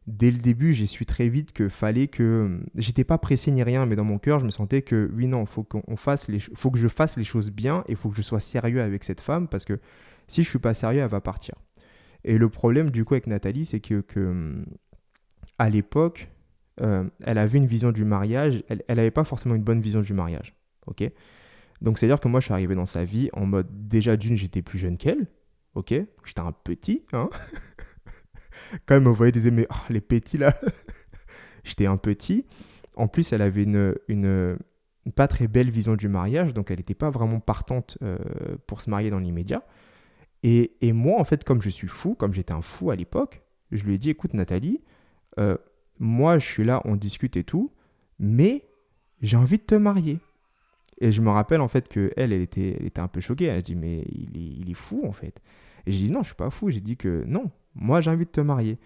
dès 0.06 0.30
le 0.30 0.38
début, 0.38 0.72
j'ai 0.72 0.86
su 0.86 1.06
très 1.06 1.28
vite 1.28 1.52
que 1.52 1.68
fallait 1.68 2.08
que 2.08 2.60
j'étais 2.74 3.04
pas 3.04 3.18
pressé 3.18 3.50
ni 3.50 3.62
rien, 3.62 3.86
mais 3.86 3.96
dans 3.96 4.04
mon 4.04 4.18
cœur, 4.18 4.40
je 4.40 4.44
me 4.44 4.50
sentais 4.50 4.82
que 4.82 5.10
oui 5.14 5.26
non, 5.26 5.46
faut 5.46 5.66
fasse 5.96 6.28
les, 6.28 6.40
faut 6.40 6.70
que 6.70 6.78
je 6.78 6.88
fasse 6.88 7.16
les 7.16 7.24
choses 7.24 7.50
bien 7.50 7.84
et 7.88 7.94
faut 7.94 8.10
que 8.10 8.16
je 8.16 8.22
sois 8.22 8.40
sérieux 8.40 8.80
avec 8.80 9.04
cette 9.04 9.20
femme 9.20 9.48
parce 9.48 9.64
que 9.64 9.78
si 10.28 10.42
je 10.42 10.48
suis 10.48 10.58
pas 10.58 10.74
sérieux, 10.74 11.00
elle 11.00 11.08
va 11.08 11.20
partir. 11.20 11.54
Et 12.24 12.38
le 12.38 12.48
problème 12.48 12.90
du 12.90 13.04
coup 13.04 13.14
avec 13.14 13.26
Nathalie, 13.26 13.66
c'est 13.66 13.80
que, 13.80 14.00
que 14.00 14.64
à 15.58 15.68
l'époque, 15.68 16.30
euh, 16.80 17.04
elle 17.22 17.38
avait 17.38 17.58
une 17.58 17.66
vision 17.66 17.92
du 17.92 18.04
mariage, 18.04 18.64
elle, 18.68 18.82
elle 18.88 18.98
avait 18.98 19.10
pas 19.10 19.24
forcément 19.24 19.54
une 19.54 19.62
bonne 19.62 19.80
vision 19.80 20.00
du 20.00 20.14
mariage, 20.14 20.54
ok? 20.86 21.10
Donc 21.80 21.98
c'est 21.98 22.06
à 22.06 22.08
dire 22.08 22.20
que 22.20 22.28
moi, 22.28 22.40
je 22.40 22.46
suis 22.46 22.54
arrivé 22.54 22.74
dans 22.74 22.86
sa 22.86 23.04
vie 23.04 23.30
en 23.32 23.46
mode 23.46 23.68
déjà 23.88 24.16
d'une, 24.16 24.36
j'étais 24.36 24.62
plus 24.62 24.78
jeune 24.78 24.96
qu'elle, 24.96 25.26
ok. 25.74 25.94
J'étais 26.24 26.40
un 26.40 26.52
petit, 26.52 27.04
hein 27.12 27.30
quand 28.86 28.94
même, 28.94 29.04
vous 29.04 29.14
voyez, 29.14 29.32
disait, 29.32 29.50
mais 29.50 29.66
oh, 29.70 29.90
les 29.90 30.00
petits 30.00 30.38
là, 30.38 30.54
j'étais 31.64 31.86
un 31.86 31.96
petit. 31.96 32.46
En 32.96 33.08
plus, 33.08 33.32
elle 33.32 33.42
avait 33.42 33.64
une, 33.64 33.94
une, 34.08 34.56
pas 35.16 35.28
très 35.28 35.48
belle 35.48 35.70
vision 35.70 35.96
du 35.96 36.08
mariage, 36.08 36.54
donc 36.54 36.70
elle 36.70 36.78
n'était 36.78 36.94
pas 36.94 37.10
vraiment 37.10 37.40
partante 37.40 37.98
euh, 38.02 38.18
pour 38.66 38.80
se 38.80 38.88
marier 38.88 39.10
dans 39.10 39.18
l'immédiat. 39.18 39.64
Et, 40.42 40.76
et 40.80 40.92
moi, 40.92 41.20
en 41.20 41.24
fait, 41.24 41.42
comme 41.44 41.62
je 41.62 41.70
suis 41.70 41.88
fou, 41.88 42.14
comme 42.14 42.32
j'étais 42.32 42.52
un 42.52 42.62
fou 42.62 42.90
à 42.90 42.96
l'époque, 42.96 43.42
je 43.72 43.82
lui 43.82 43.94
ai 43.94 43.98
dit, 43.98 44.10
écoute 44.10 44.34
Nathalie, 44.34 44.82
euh, 45.38 45.56
moi 45.98 46.38
je 46.38 46.46
suis 46.46 46.64
là, 46.64 46.80
on 46.84 46.96
discute 46.96 47.36
et 47.36 47.44
tout, 47.44 47.72
mais 48.18 48.68
j'ai 49.20 49.36
envie 49.36 49.58
de 49.58 49.64
te 49.64 49.74
marier. 49.74 50.18
Et 50.98 51.12
je 51.12 51.20
me 51.20 51.30
rappelle 51.30 51.60
en 51.60 51.68
fait 51.68 51.88
que 51.88 52.12
elle, 52.16 52.32
elle 52.32 52.42
était, 52.42 52.76
elle 52.78 52.86
était 52.86 53.00
un 53.00 53.08
peu 53.08 53.20
choquée. 53.20 53.46
Elle 53.46 53.58
a 53.58 53.62
dit, 53.62 53.74
mais 53.74 54.04
il 54.10 54.70
est, 54.70 54.74
fou 54.74 55.02
en 55.06 55.12
fait. 55.12 55.40
Et 55.86 55.92
j'ai 55.92 56.06
dit, 56.06 56.10
non, 56.10 56.22
je 56.22 56.28
suis 56.28 56.34
pas 56.34 56.50
fou. 56.50 56.70
J'ai 56.70 56.80
dit 56.80 56.96
que 56.96 57.24
non, 57.26 57.50
moi 57.74 58.00
j'ai 58.00 58.10
envie 58.10 58.26
de 58.26 58.30
te 58.30 58.40
marier. 58.40 58.78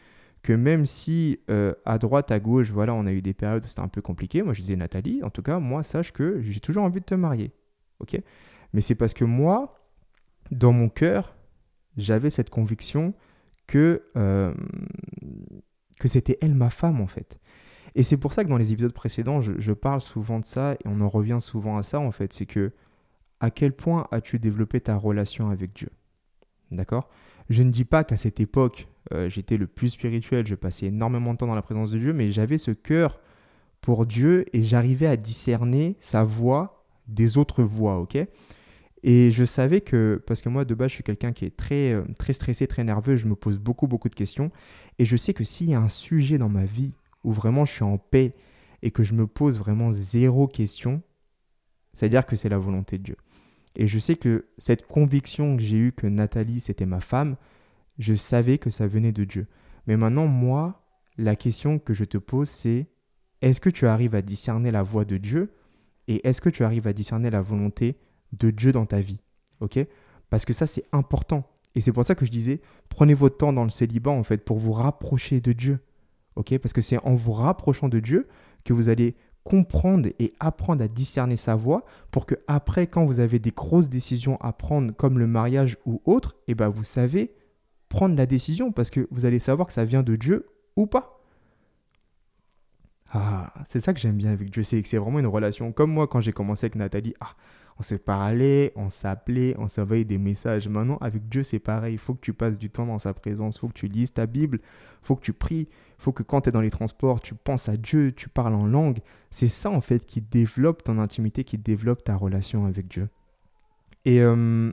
Que 0.43 0.53
même 0.53 0.87
si 0.87 1.41
euh, 1.50 1.75
à 1.85 1.99
droite, 1.99 2.31
à 2.31 2.38
gauche, 2.38 2.71
voilà, 2.71 2.95
on 2.95 3.07
a 3.07 3.12
eu 3.12 3.23
des 3.23 3.35
périodes 3.35 3.65
où 3.65 3.67
c'était 3.67 3.81
un 3.81 3.88
peu 3.88 4.00
compliqué, 4.00 4.43
moi 4.43 4.55
je 4.55 4.61
disais, 4.61 4.77
Nathalie, 4.77 5.23
en 5.23 5.31
tout 5.31 5.43
cas, 5.43 5.59
moi 5.59 5.83
sache 5.83 6.12
que 6.12 6.41
j'ai 6.41 6.61
toujours 6.61 6.85
envie 6.85 7.00
de 7.00 7.05
te 7.05 7.15
marier. 7.15 7.53
Ok? 7.99 8.19
Mais 8.73 8.81
c'est 8.81 8.95
parce 8.95 9.15
que 9.15 9.25
moi, 9.25 9.79
dans 10.50 10.73
mon 10.73 10.88
cœur, 10.88 11.35
j'avais 11.97 12.31
cette 12.31 12.50
conviction 12.50 13.15
que, 13.67 14.05
euh, 14.17 14.55
que 15.99 16.09
c'était 16.09 16.38
elle 16.41 16.55
ma 16.55 16.71
femme 16.71 17.00
en 17.00 17.07
fait. 17.07 17.38
Et 17.99 18.05
c'est 18.05 18.17
pour 18.17 18.33
ça 18.33 18.45
que 18.45 18.49
dans 18.49 18.57
les 18.57 18.71
épisodes 18.71 18.93
précédents, 18.93 19.43
je, 19.43 19.73
parle 19.73 20.00
souvent 20.00 20.38
de 20.38 20.45
ça 20.45 20.75
et 20.75 20.87
on 20.87 21.00
en 21.00 21.09
revient 21.09 21.38
souvent 21.40 21.78
à 21.78 21.83
ça 21.83 21.99
en 21.99 22.12
fait. 22.12 22.33
C'est 22.33 22.47
que 22.47 22.71
à 23.40 23.50
quel 23.50 23.73
point 23.73 24.07
as-tu 24.12 24.38
développé 24.38 24.81
ta 24.81 24.95
relation 24.95 25.50
avec 25.50 25.73
Dieu? 25.73 25.88
D'accord? 26.71 27.09
Je 27.50 27.61
ne 27.64 27.73
dis 27.73 27.85
pas 27.85 28.05
qu'à 28.05 28.17
cette 28.17 28.38
époque, 28.38 28.87
euh, 29.12 29.28
j'étais 29.28 29.57
le 29.57 29.67
plus 29.67 29.88
spirituel, 29.88 30.47
je 30.47 30.55
passais 30.55 30.87
énormément 30.87 31.33
de 31.33 31.38
temps 31.38 31.49
dans 31.49 31.57
la 31.57 31.62
présence 31.62 31.90
de 31.90 31.99
Dieu, 31.99 32.12
mais 32.12 32.31
j'avais 32.31 32.57
ce 32.57 32.71
cœur 32.71 33.19
pour 33.81 34.07
Dieu 34.07 34.45
et 34.52 34.62
j'arrivais 34.62 35.09
à 35.09 35.17
discerner 35.17 35.97
sa 35.99 36.23
voix 36.23 36.87
des 37.09 37.37
autres 37.37 37.64
voix, 37.64 37.99
ok? 37.99 38.17
Et 39.02 39.33
je 39.33 39.45
savais 39.45 39.81
que, 39.81 40.23
parce 40.25 40.40
que 40.40 40.49
moi 40.49 40.64
de 40.64 40.75
base 40.76 40.90
je 40.90 40.95
suis 40.95 41.05
quelqu'un 41.05 41.33
qui 41.33 41.47
est 41.47 41.57
très, 41.57 41.95
euh, 41.95 42.05
très 42.17 42.33
stressé, 42.33 42.69
très 42.69 42.85
nerveux, 42.85 43.17
je 43.17 43.26
me 43.26 43.35
pose 43.35 43.59
beaucoup, 43.59 43.88
beaucoup 43.88 44.09
de 44.09 44.14
questions, 44.14 44.52
et 45.00 45.05
je 45.05 45.17
sais 45.17 45.35
que 45.35 45.43
s'il 45.43 45.69
y 45.69 45.75
a 45.75 45.81
un 45.81 45.88
sujet 45.88 46.38
dans 46.38 46.49
ma 46.49 46.64
vie 46.64 46.93
où 47.25 47.33
vraiment 47.33 47.65
je 47.65 47.73
suis 47.73 47.85
en 47.85 47.99
paix 47.99 48.35
et 48.83 48.91
que 48.91 49.03
je 49.03 49.15
me 49.15 49.27
pose 49.27 49.59
vraiment 49.59 49.93
zéro 49.93 50.47
question, 50.47 51.03
c'est-à-dire 51.93 52.27
que 52.27 52.37
c'est 52.37 52.49
la 52.49 52.59
volonté 52.59 52.99
de 52.99 53.03
Dieu. 53.03 53.17
Et 53.77 53.89
je 53.89 53.99
sais 53.99 54.17
que 54.17 54.47
cette 54.59 54.87
conviction 54.87 55.57
que 55.57 55.63
j'ai 55.63 55.77
eue 55.77 55.93
que 55.93 56.07
Nathalie, 56.07 56.61
c'était 56.61 56.87
ma 56.87 57.01
femme, 57.01 57.37
je 57.99 58.15
savais 58.15 58.59
que 58.59 58.71
ça 58.71 58.87
venait 58.87 59.13
de 59.13 59.25
Dieu. 59.25 59.47
Mais 59.87 59.97
maintenant, 59.97 60.27
moi, 60.27 60.85
la 61.17 61.37
question 61.37 61.79
que 61.79 61.95
je 61.95 62.05
te 62.05 62.19
pose, 62.19 62.49
c'est 62.49 62.87
est-ce 63.43 63.61
que 63.61 63.71
tu 63.71 63.87
arrives 63.87 64.15
à 64.15 64.23
discerner 64.23 64.71
la 64.71 64.83
voix 64.83 65.05
de 65.05 65.17
Dieu 65.17 65.53
et 66.07 66.27
est-ce 66.27 66.41
que 66.41 66.49
tu 66.49 66.65
arrives 66.65 66.87
à 66.87 66.93
discerner 66.93 67.31
la 67.31 67.43
volonté 67.43 67.97
de 68.33 68.51
Dieu 68.51 68.73
dans 68.73 68.87
ta 68.87 69.01
vie 69.01 69.21
Ok? 69.61 69.79
Parce 70.31 70.45
que 70.45 70.53
ça, 70.53 70.67
c'est 70.67 70.85
important. 70.93 71.45
Et 71.75 71.81
c'est 71.81 71.93
pour 71.93 72.05
ça 72.05 72.15
que 72.15 72.27
je 72.27 72.31
disais, 72.31 72.61
prenez 72.89 73.15
votre 73.15 73.37
temps 73.37 73.53
dans 73.53 73.65
le 73.65 73.71
célibat, 73.71 74.11
en 74.11 74.23
fait, 74.23 74.45
pour 74.45 74.59
vous 74.59 74.73
rapprocher 74.73 75.41
de 75.41 75.53
Dieu. 75.53 75.79
Parce 76.61 76.73
que 76.73 76.80
c'est 76.80 76.99
en 77.04 77.14
vous 77.14 77.33
rapprochant 77.33 77.88
de 77.88 78.00
Dieu 78.00 78.28
que 78.64 78.73
vous 78.73 78.88
allez 78.88 79.16
comprendre 79.45 80.11
et 80.18 80.35
apprendre 80.40 80.85
à 80.85 80.88
discerner 80.88 81.37
sa 81.37 81.54
voix 81.54 81.85
pour 82.11 82.26
que 82.26 82.35
après, 82.49 82.87
quand 82.87 83.07
vous 83.07 83.21
avez 83.21 83.38
des 83.38 83.50
grosses 83.50 83.88
décisions 83.88 84.37
à 84.40 84.52
prendre, 84.52 84.92
comme 84.95 85.18
le 85.18 85.26
mariage 85.26 85.78
ou 85.87 86.02
autre, 86.04 86.37
eh 86.49 86.54
ben 86.54 86.68
vous 86.68 86.85
savez 86.85 87.35
prendre 87.88 88.14
la 88.14 88.26
décision 88.26 88.73
parce 88.73 88.90
que 88.90 89.09
vous 89.11 89.25
allez 89.25 89.38
savoir 89.38 89.66
que 89.66 89.73
ça 89.73 89.85
vient 89.85 90.02
de 90.02 90.16
Dieu 90.16 90.47
ou 90.76 90.87
pas. 90.87 91.23
Ah, 93.11 93.54
c'est 93.64 93.80
ça 93.80 93.95
que 93.95 94.00
j'aime 94.00 94.16
bien 94.16 94.30
avec 94.30 94.50
Dieu, 94.50 94.62
c'est 94.62 94.83
que 94.83 94.88
c'est 94.88 94.99
vraiment 94.99 95.18
une 95.18 95.26
relation. 95.26 95.73
Comme 95.73 95.90
moi, 95.90 96.07
quand 96.07 96.21
j'ai 96.21 96.33
commencé 96.33 96.66
avec 96.66 96.75
Nathalie, 96.75 97.14
ah, 97.21 97.35
on 97.78 97.82
se 97.82 97.94
parlait, 97.94 98.73
on 98.75 98.88
s'appelait, 98.90 99.54
on 99.58 99.68
s'envoyait 99.68 100.04
des 100.04 100.18
messages. 100.18 100.68
Maintenant, 100.68 100.99
avec 101.00 101.28
Dieu, 101.28 101.44
c'est 101.44 101.61
pareil. 101.61 101.94
Il 101.94 101.99
faut 101.99 102.14
que 102.14 102.20
tu 102.20 102.32
passes 102.32 102.58
du 102.58 102.70
temps 102.70 102.87
dans 102.87 102.99
sa 102.99 103.14
présence. 103.14 103.56
Il 103.56 103.58
faut 103.61 103.68
que 103.68 103.75
tu 103.75 103.87
lises 103.87 104.12
ta 104.12 104.26
Bible. 104.26 104.58
Il 104.62 105.06
faut 105.06 105.14
que 105.14 105.23
tu 105.23 105.32
pries. 105.32 105.68
Il 105.70 106.02
faut 106.02 106.12
que 106.12 106.25
quand 106.25 106.42
tu 106.42 106.49
es 106.49 106.52
dans 106.52 106.61
les 106.61 106.70
transports, 106.70 107.20
tu 107.20 107.35
penses 107.35 107.68
à 107.68 107.76
Dieu, 107.76 108.12
tu 108.12 108.28
parles 108.28 108.54
en 108.54 108.66
langue. 108.66 108.99
C'est 109.30 109.49
ça, 109.49 109.70
en 109.70 109.80
fait, 109.80 110.06
qui 110.06 110.20
développe 110.20 110.82
ton 110.82 110.99
intimité, 110.99 111.44
qui 111.44 111.56
développe 111.56 112.02
ta 112.02 112.16
relation 112.16 112.66
avec 112.66 112.88
Dieu. 112.88 113.08
Et, 114.04 114.23
euh, 114.23 114.73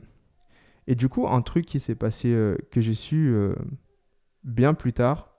et 0.88 0.96
du 0.96 1.08
coup, 1.08 1.28
un 1.28 1.42
truc 1.42 1.64
qui 1.64 1.78
s'est 1.78 1.94
passé, 1.94 2.32
euh, 2.32 2.56
que 2.72 2.80
j'ai 2.80 2.94
su 2.94 3.28
euh, 3.28 3.54
bien 4.42 4.74
plus 4.74 4.92
tard, 4.92 5.36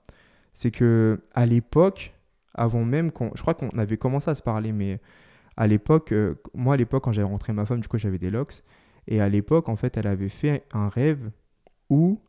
c'est 0.54 0.70
que 0.70 1.20
à 1.34 1.44
l'époque, 1.44 2.14
avant 2.54 2.84
même 2.84 3.12
qu'on. 3.12 3.30
Je 3.34 3.42
crois 3.42 3.54
qu'on 3.54 3.70
avait 3.70 3.98
commencé 3.98 4.30
à 4.30 4.34
se 4.34 4.42
parler, 4.42 4.72
mais 4.72 5.00
à 5.58 5.66
l'époque, 5.66 6.12
euh, 6.12 6.36
moi 6.54 6.74
à 6.74 6.76
l'époque, 6.76 7.02
quand 7.02 7.12
j'avais 7.12 7.26
rentré 7.26 7.52
ma 7.52 7.66
femme, 7.66 7.80
du 7.80 7.88
coup 7.88 7.98
j'avais 7.98 8.18
des 8.18 8.30
locks. 8.30 8.62
Et 9.08 9.20
à 9.20 9.28
l'époque, 9.28 9.68
en 9.68 9.74
fait, 9.74 9.96
elle 9.96 10.06
avait 10.06 10.28
fait 10.28 10.64
un 10.70 10.88
rêve 10.88 11.32
où, 11.90 12.20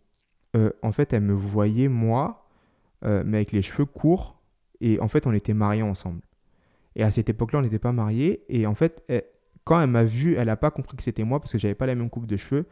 euh, 0.55 0.71
en 0.81 0.91
fait, 0.91 1.13
elle 1.13 1.21
me 1.21 1.33
voyait 1.33 1.89
moi, 1.89 2.49
euh, 3.05 3.21
mais 3.23 3.37
avec 3.37 3.51
les 3.51 3.61
cheveux 3.61 3.85
courts. 3.85 4.41
Et 4.81 4.99
en 4.99 5.07
fait, 5.07 5.27
on 5.27 5.31
était 5.31 5.53
mariés 5.53 5.83
ensemble. 5.83 6.21
Et 6.95 7.03
à 7.03 7.11
cette 7.11 7.29
époque-là, 7.29 7.59
on 7.59 7.61
n'était 7.61 7.77
pas 7.77 7.91
mariés. 7.91 8.41
Et 8.49 8.65
en 8.65 8.73
fait, 8.73 9.03
quand 9.63 9.79
elle 9.79 9.91
m'a 9.91 10.05
vu, 10.05 10.35
elle 10.35 10.47
n'a 10.47 10.57
pas 10.57 10.71
compris 10.71 10.97
que 10.97 11.03
c'était 11.03 11.23
moi 11.23 11.39
parce 11.39 11.51
que 11.51 11.59
j'avais 11.59 11.75
pas 11.75 11.85
la 11.85 11.93
même 11.93 12.09
coupe 12.09 12.25
de 12.25 12.35
cheveux. 12.35 12.65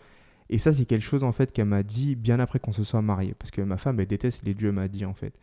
Et 0.50 0.58
ça, 0.58 0.74
c'est 0.74 0.86
quelque 0.86 1.04
chose 1.04 1.24
en 1.24 1.34
fait 1.34 1.52
qu'elle 1.52 1.66
m'a 1.66 1.84
dit 1.84 2.16
bien 2.16 2.40
après 2.40 2.58
qu'on 2.58 2.72
se 2.72 2.84
soit 2.84 3.04
mariés. 3.04 3.36
Parce 3.38 3.52
que 3.52 3.62
ma 3.62 3.78
femme, 3.78 4.00
elle 4.00 4.08
déteste 4.08 4.42
les 4.44 4.56
dieux, 4.56 4.72
m'a 4.72 4.88
dit 4.88 5.06
en 5.06 5.14
fait. 5.14 5.40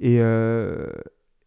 Et, 0.00 0.20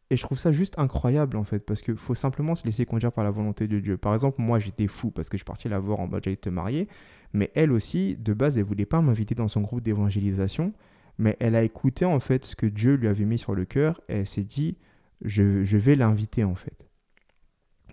et 0.10 0.18
je 0.18 0.22
trouve 0.22 0.38
ça 0.38 0.52
juste 0.52 0.78
incroyable 0.78 1.38
en 1.38 1.44
fait, 1.44 1.60
parce 1.60 1.82
qu'il 1.82 1.96
faut 1.96 2.16
simplement 2.16 2.56
se 2.56 2.66
laisser 2.66 2.86
conduire 2.86 3.12
par 3.12 3.24
la 3.24 3.32
volonté 3.32 3.68
de 3.68 3.80
Dieu. 3.80 3.98
Par 3.98 4.14
exemple, 4.14 4.42
moi 4.42 4.60
j'étais 4.60 4.88
fou 4.88 5.12
parce 5.12 5.30
que 5.30 5.38
je 5.38 5.46
partais 5.46 5.70
la 5.70 5.80
voir 5.80 6.00
en 6.00 6.08
mode 6.08 6.24
j'allais 6.24 6.38
te 6.38 6.50
marier, 6.50 6.88
mais 7.34 7.52
elle 7.56 7.72
aussi, 7.72 8.16
de 8.18 8.34
base, 8.34 8.58
elle 8.58 8.66
voulait 8.66 8.86
pas 8.86 9.02
m'inviter 9.02 9.36
dans 9.36 9.48
son 9.48 9.62
groupe 9.62 9.82
d'évangélisation, 9.82 10.74
mais 11.18 11.38
elle 11.40 11.56
a 11.56 11.64
écouté 11.64 12.06
en 12.06 12.20
fait 12.20 12.46
ce 12.46 12.56
que 12.56 12.66
Dieu 12.66 12.96
lui 12.96 13.08
avait 13.08 13.26
mis 13.26 13.38
sur 13.38 13.56
le 13.56 13.66
cœur 13.66 14.02
et 14.10 14.20
elle 14.20 14.28
s'est 14.28 14.44
dit 14.44 14.78
je, 15.24 15.64
je 15.64 15.78
vais 15.78 15.96
l'inviter 15.96 16.44
en 16.44 16.56
fait. 16.56 16.88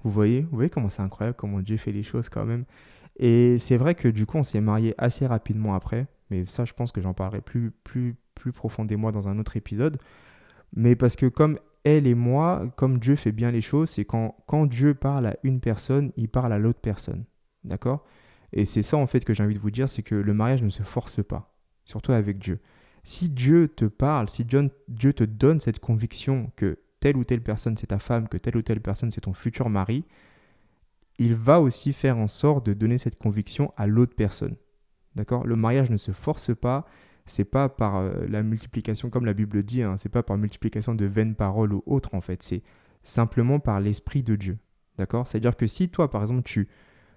Vous 0.03 0.11
voyez, 0.11 0.43
vous 0.43 0.57
voyez 0.57 0.71
comment 0.71 0.89
c'est 0.89 1.03
incroyable, 1.03 1.37
comment 1.37 1.61
Dieu 1.61 1.77
fait 1.77 1.93
les 1.93 2.03
choses 2.03 2.29
quand 2.29 2.45
même. 2.45 2.65
Et 3.19 3.59
c'est 3.59 3.77
vrai 3.77 3.95
que 3.95 4.09
du 4.09 4.25
coup, 4.25 4.39
on 4.39 4.43
s'est 4.43 4.61
marié 4.63 4.95
assez 4.97 5.27
rapidement 5.27 5.75
après, 5.75 6.07
mais 6.31 6.47
ça, 6.47 6.65
je 6.65 6.73
pense 6.73 6.91
que 6.91 7.01
j'en 7.01 7.13
parlerai 7.13 7.43
plus, 7.43 7.71
plus, 7.85 8.17
plus 8.35 8.53
profondément 8.53 9.13
dans 9.13 9.29
un 9.29 9.39
autre 9.39 9.57
épisode. 9.57 9.99
Mais 10.75 10.97
parce 10.97 11.17
que 11.17 11.27
comme 11.27 11.59
elle 11.85 12.07
et 12.07 12.15
moi, 12.15 12.71
comme 12.77 12.99
Dieu 12.99 13.17
fait 13.17 13.33
bien 13.33 13.51
les 13.51 13.61
choses, 13.61 13.91
c'est 13.91 14.05
quand, 14.05 14.37
quand 14.47 14.67
Dieu 14.67 14.95
parle 14.95 15.27
à 15.27 15.37
une 15.43 15.61
personne, 15.61 16.13
il 16.17 16.29
parle 16.29 16.53
à 16.53 16.59
l'autre 16.59 16.81
personne. 16.81 17.25
D'accord? 17.65 18.05
Et 18.53 18.65
c'est 18.65 18.83
ça 18.83 18.97
en 18.97 19.07
fait 19.07 19.25
que 19.25 19.35
j'ai 19.35 19.43
envie 19.43 19.55
de 19.55 19.61
vous 19.61 19.71
dire, 19.71 19.89
c'est 19.89 20.03
que 20.03 20.15
le 20.15 20.35
mariage 20.35 20.63
ne 20.63 20.71
se 20.71 20.83
force 20.83 21.23
pas, 21.23 21.55
surtout 21.85 22.13
avec 22.13 22.39
Dieu. 22.39 22.59
Si 23.05 23.31
Dieu 23.31 23.69
te 23.69 23.85
parle, 23.85 24.29
si 24.29 24.45
Dieu 24.45 25.13
te 25.13 25.25
donne 25.25 25.61
cette 25.61 25.79
conviction 25.79 26.51
que 26.57 26.79
telle 27.01 27.17
ou 27.17 27.25
telle 27.25 27.43
personne 27.43 27.77
c'est 27.77 27.87
ta 27.87 27.99
femme, 27.99 28.29
que 28.29 28.37
telle 28.37 28.57
ou 28.57 28.63
telle 28.63 28.81
personne 28.81 29.11
c'est 29.11 29.23
ton 29.23 29.33
futur 29.33 29.71
mari, 29.71 30.05
il 31.19 31.35
va 31.35 31.61
aussi 31.61 31.93
faire 31.93 32.19
en 32.19 32.29
sorte 32.29 32.67
de 32.67 32.73
donner 32.73 32.99
cette 32.99 33.19
conviction 33.19 33.73
à 33.77 33.87
l'autre 33.87 34.15
personne. 34.15 34.57
D'accord? 35.15 35.47
Le 35.47 35.57
mariage 35.57 35.91
ne 35.91 35.97
se 35.97 36.13
force 36.13 36.55
pas, 36.55 36.87
c'est 37.27 37.45
pas 37.45 37.69
par 37.69 37.97
euh, 37.97 38.27
la 38.29 38.43
multiplication, 38.43 39.11
comme 39.11 39.27
la 39.27 39.35
Bible 39.35 39.63
dit, 39.63 39.83
hein, 39.83 39.97
c'est 39.97 40.09
pas 40.09 40.23
par 40.23 40.39
multiplication 40.39 40.95
de 40.95 41.07
vaines 41.07 41.35
paroles 41.35 41.73
ou 41.73 41.83
autre 41.87 42.15
en 42.15 42.21
fait, 42.21 42.43
c'est 42.43 42.63
simplement 43.03 43.61
par 43.61 43.81
l'Esprit 43.81 44.23
de 44.23 44.37
Dieu. 44.37 44.59
D'accord? 44.99 45.27
C'est-à-dire 45.27 45.57
que 45.57 45.67
si 45.67 45.89
toi, 45.89 46.11
par 46.11 46.21
exemple, 46.23 46.43
tu, 46.43 46.69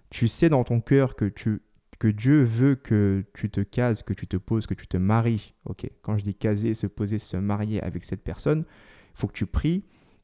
tu 0.10 0.28
sais 0.28 0.50
dans 0.50 0.64
ton 0.64 0.80
cœur 0.80 1.16
que, 1.16 1.26
tu, 1.26 1.62
que 2.00 2.08
Dieu 2.08 2.44
veut 2.44 2.76
que 2.76 3.26
tu 3.34 3.50
te 3.50 3.62
cases, 3.62 4.04
que 4.04 4.14
tu 4.14 4.28
te 4.28 4.38
poses, 4.38 4.68
que 4.68 4.74
tu 4.74 4.88
te 4.88 4.98
maries, 4.98 5.54
ok? 5.66 5.90
Quand 6.02 6.18
je 6.18 6.24
dis 6.24 6.36
caser, 6.36 6.76
se 6.76 6.88
poser, 6.88 7.18
se 7.18 7.36
marier 7.36 7.82
avec 7.82 8.04
cette 8.04 8.24
personne, 8.24 8.66
il 9.14 9.20
faut 9.20 9.28
que 9.28 9.34
tu 9.34 9.46
pries 9.46 9.84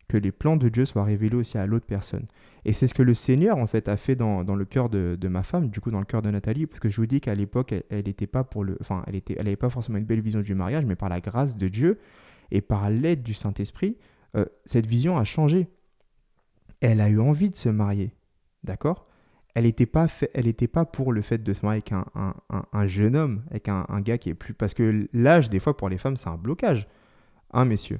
que 0.10 0.18
les 0.18 0.32
plans 0.32 0.58
de 0.58 0.68
Dieu 0.68 0.86
soient 0.86 1.06
révélés 1.06 1.36
aussi 1.36 1.58
à 1.58 1.66
l'autre 1.66 1.86
personne. 1.86 2.26
Et 2.66 2.74
c'est 2.74 2.88
ce 2.88 2.94
que 2.94 3.04
le 3.04 3.14
Seigneur, 3.14 3.58
en 3.58 3.68
fait, 3.68 3.88
a 3.88 3.96
fait 3.96 4.16
dans, 4.16 4.44
le 4.44 4.66
cœur 4.66 4.90
de, 4.90 5.28
ma 5.30 5.44
femme, 5.44 5.70
du 5.70 5.80
coup, 5.80 5.92
dans 5.92 6.00
le 6.00 6.06
cœur 6.06 6.22
de 6.22 6.30
Nathalie, 6.30 6.66
parce 6.66 6.80
que 6.80 6.90
je 6.90 6.98
vous 6.98 7.06
dis 7.06 7.22
qu'à 7.22 7.36
l'époque, 7.36 7.74
elle 7.90 8.06
n'était 8.06 8.28
pas 8.28 8.44
pour 8.44 8.64
le... 8.66 8.78
Enfin, 8.82 9.04
elle 9.08 9.14
n'avait 9.14 9.50
elle 9.52 9.58
pas 9.58 9.70
forcément 9.70 10.00
une 10.00 10.06
belle 10.06 10.22
vision 10.22 10.42
du 10.42 10.56
mariage, 10.56 10.84
mais 10.84 10.96
par 10.96 11.10
la 11.10 11.22
grâce 11.22 11.56
de 11.56 11.68
Dieu 11.68 12.00
et 12.52 12.62
par 12.62 12.90
l'aide 12.90 13.22
du 13.22 13.36
Saint-Esprit, 13.36 13.98
euh, 14.36 14.46
cette 14.66 14.88
vision 14.88 15.18
a 15.18 15.24
changé. 15.24 15.70
Elle 16.82 17.02
a 17.02 17.10
eu 17.10 17.20
envie 17.20 17.52
de 17.52 17.56
se 17.56 17.70
marier, 17.70 18.12
d'accord? 18.64 19.08
Elle 19.54 19.66
n'était 19.66 19.86
pas, 19.86 20.08
pas 20.74 20.86
pour 20.86 21.14
le 21.14 21.22
fait 21.22 21.44
de 21.44 21.54
se 21.54 21.66
marier 21.66 21.84
avec 21.88 21.92
un, 21.92 22.88
jeune 22.88 23.16
homme, 23.16 23.44
avec 23.52 23.68
un, 23.68 24.02
gars 24.02 24.18
qui 24.18 24.30
est 24.30 24.36
plus... 24.36 24.54
Parce 24.54 24.74
que 24.74 25.08
l'âge, 25.14 25.50
des 25.50 25.60
fois, 25.60 25.78
pour 25.78 25.90
les 25.90 25.98
femmes, 25.98 26.18
c'est 26.18 26.30
un 26.30 26.38
blocage. 26.38 26.88
Hein, 27.52 27.66
messieurs? 27.66 28.00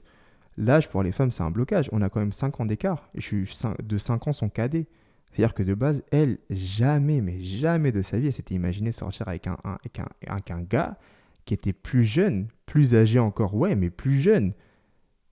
L'âge 0.60 0.90
pour 0.90 1.04
les 1.04 1.14
femmes, 1.14 1.32
c'est 1.32 1.42
un 1.42 1.52
blocage. 1.52 1.88
On 1.94 2.02
a 2.02 2.10
quand 2.10 2.20
même 2.20 2.34
5 2.34 2.60
ans 2.60 2.66
d'écart. 2.66 3.10
Je 3.16 3.22
suis 3.22 3.50
de 3.82 3.98
5 3.98 4.28
ans 4.28 4.34
son 4.34 4.50
cadet. 4.50 4.88
C'est-à-dire 5.32 5.54
que 5.54 5.64
de 5.64 5.74
base, 5.74 6.04
elle, 6.12 6.38
jamais, 6.50 7.22
mais 7.22 7.40
jamais 7.40 7.94
de 7.94 8.02
sa 8.02 8.20
vie, 8.20 8.28
elle 8.28 8.34
s'était 8.34 8.56
imaginée 8.56 8.92
sortir 8.92 9.30
avec 9.30 9.48
un, 9.48 9.56
avec, 9.64 10.52
un, 10.52 10.62
gars 10.62 10.98
qui 11.46 11.54
était 11.54 11.72
plus 11.72 12.04
jeune, 12.04 12.50
plus 12.66 12.94
âgé 12.94 13.20
encore, 13.20 13.56
ouais, 13.56 13.74
mais 13.78 13.90
plus 13.90 14.20
jeune. 14.20 14.52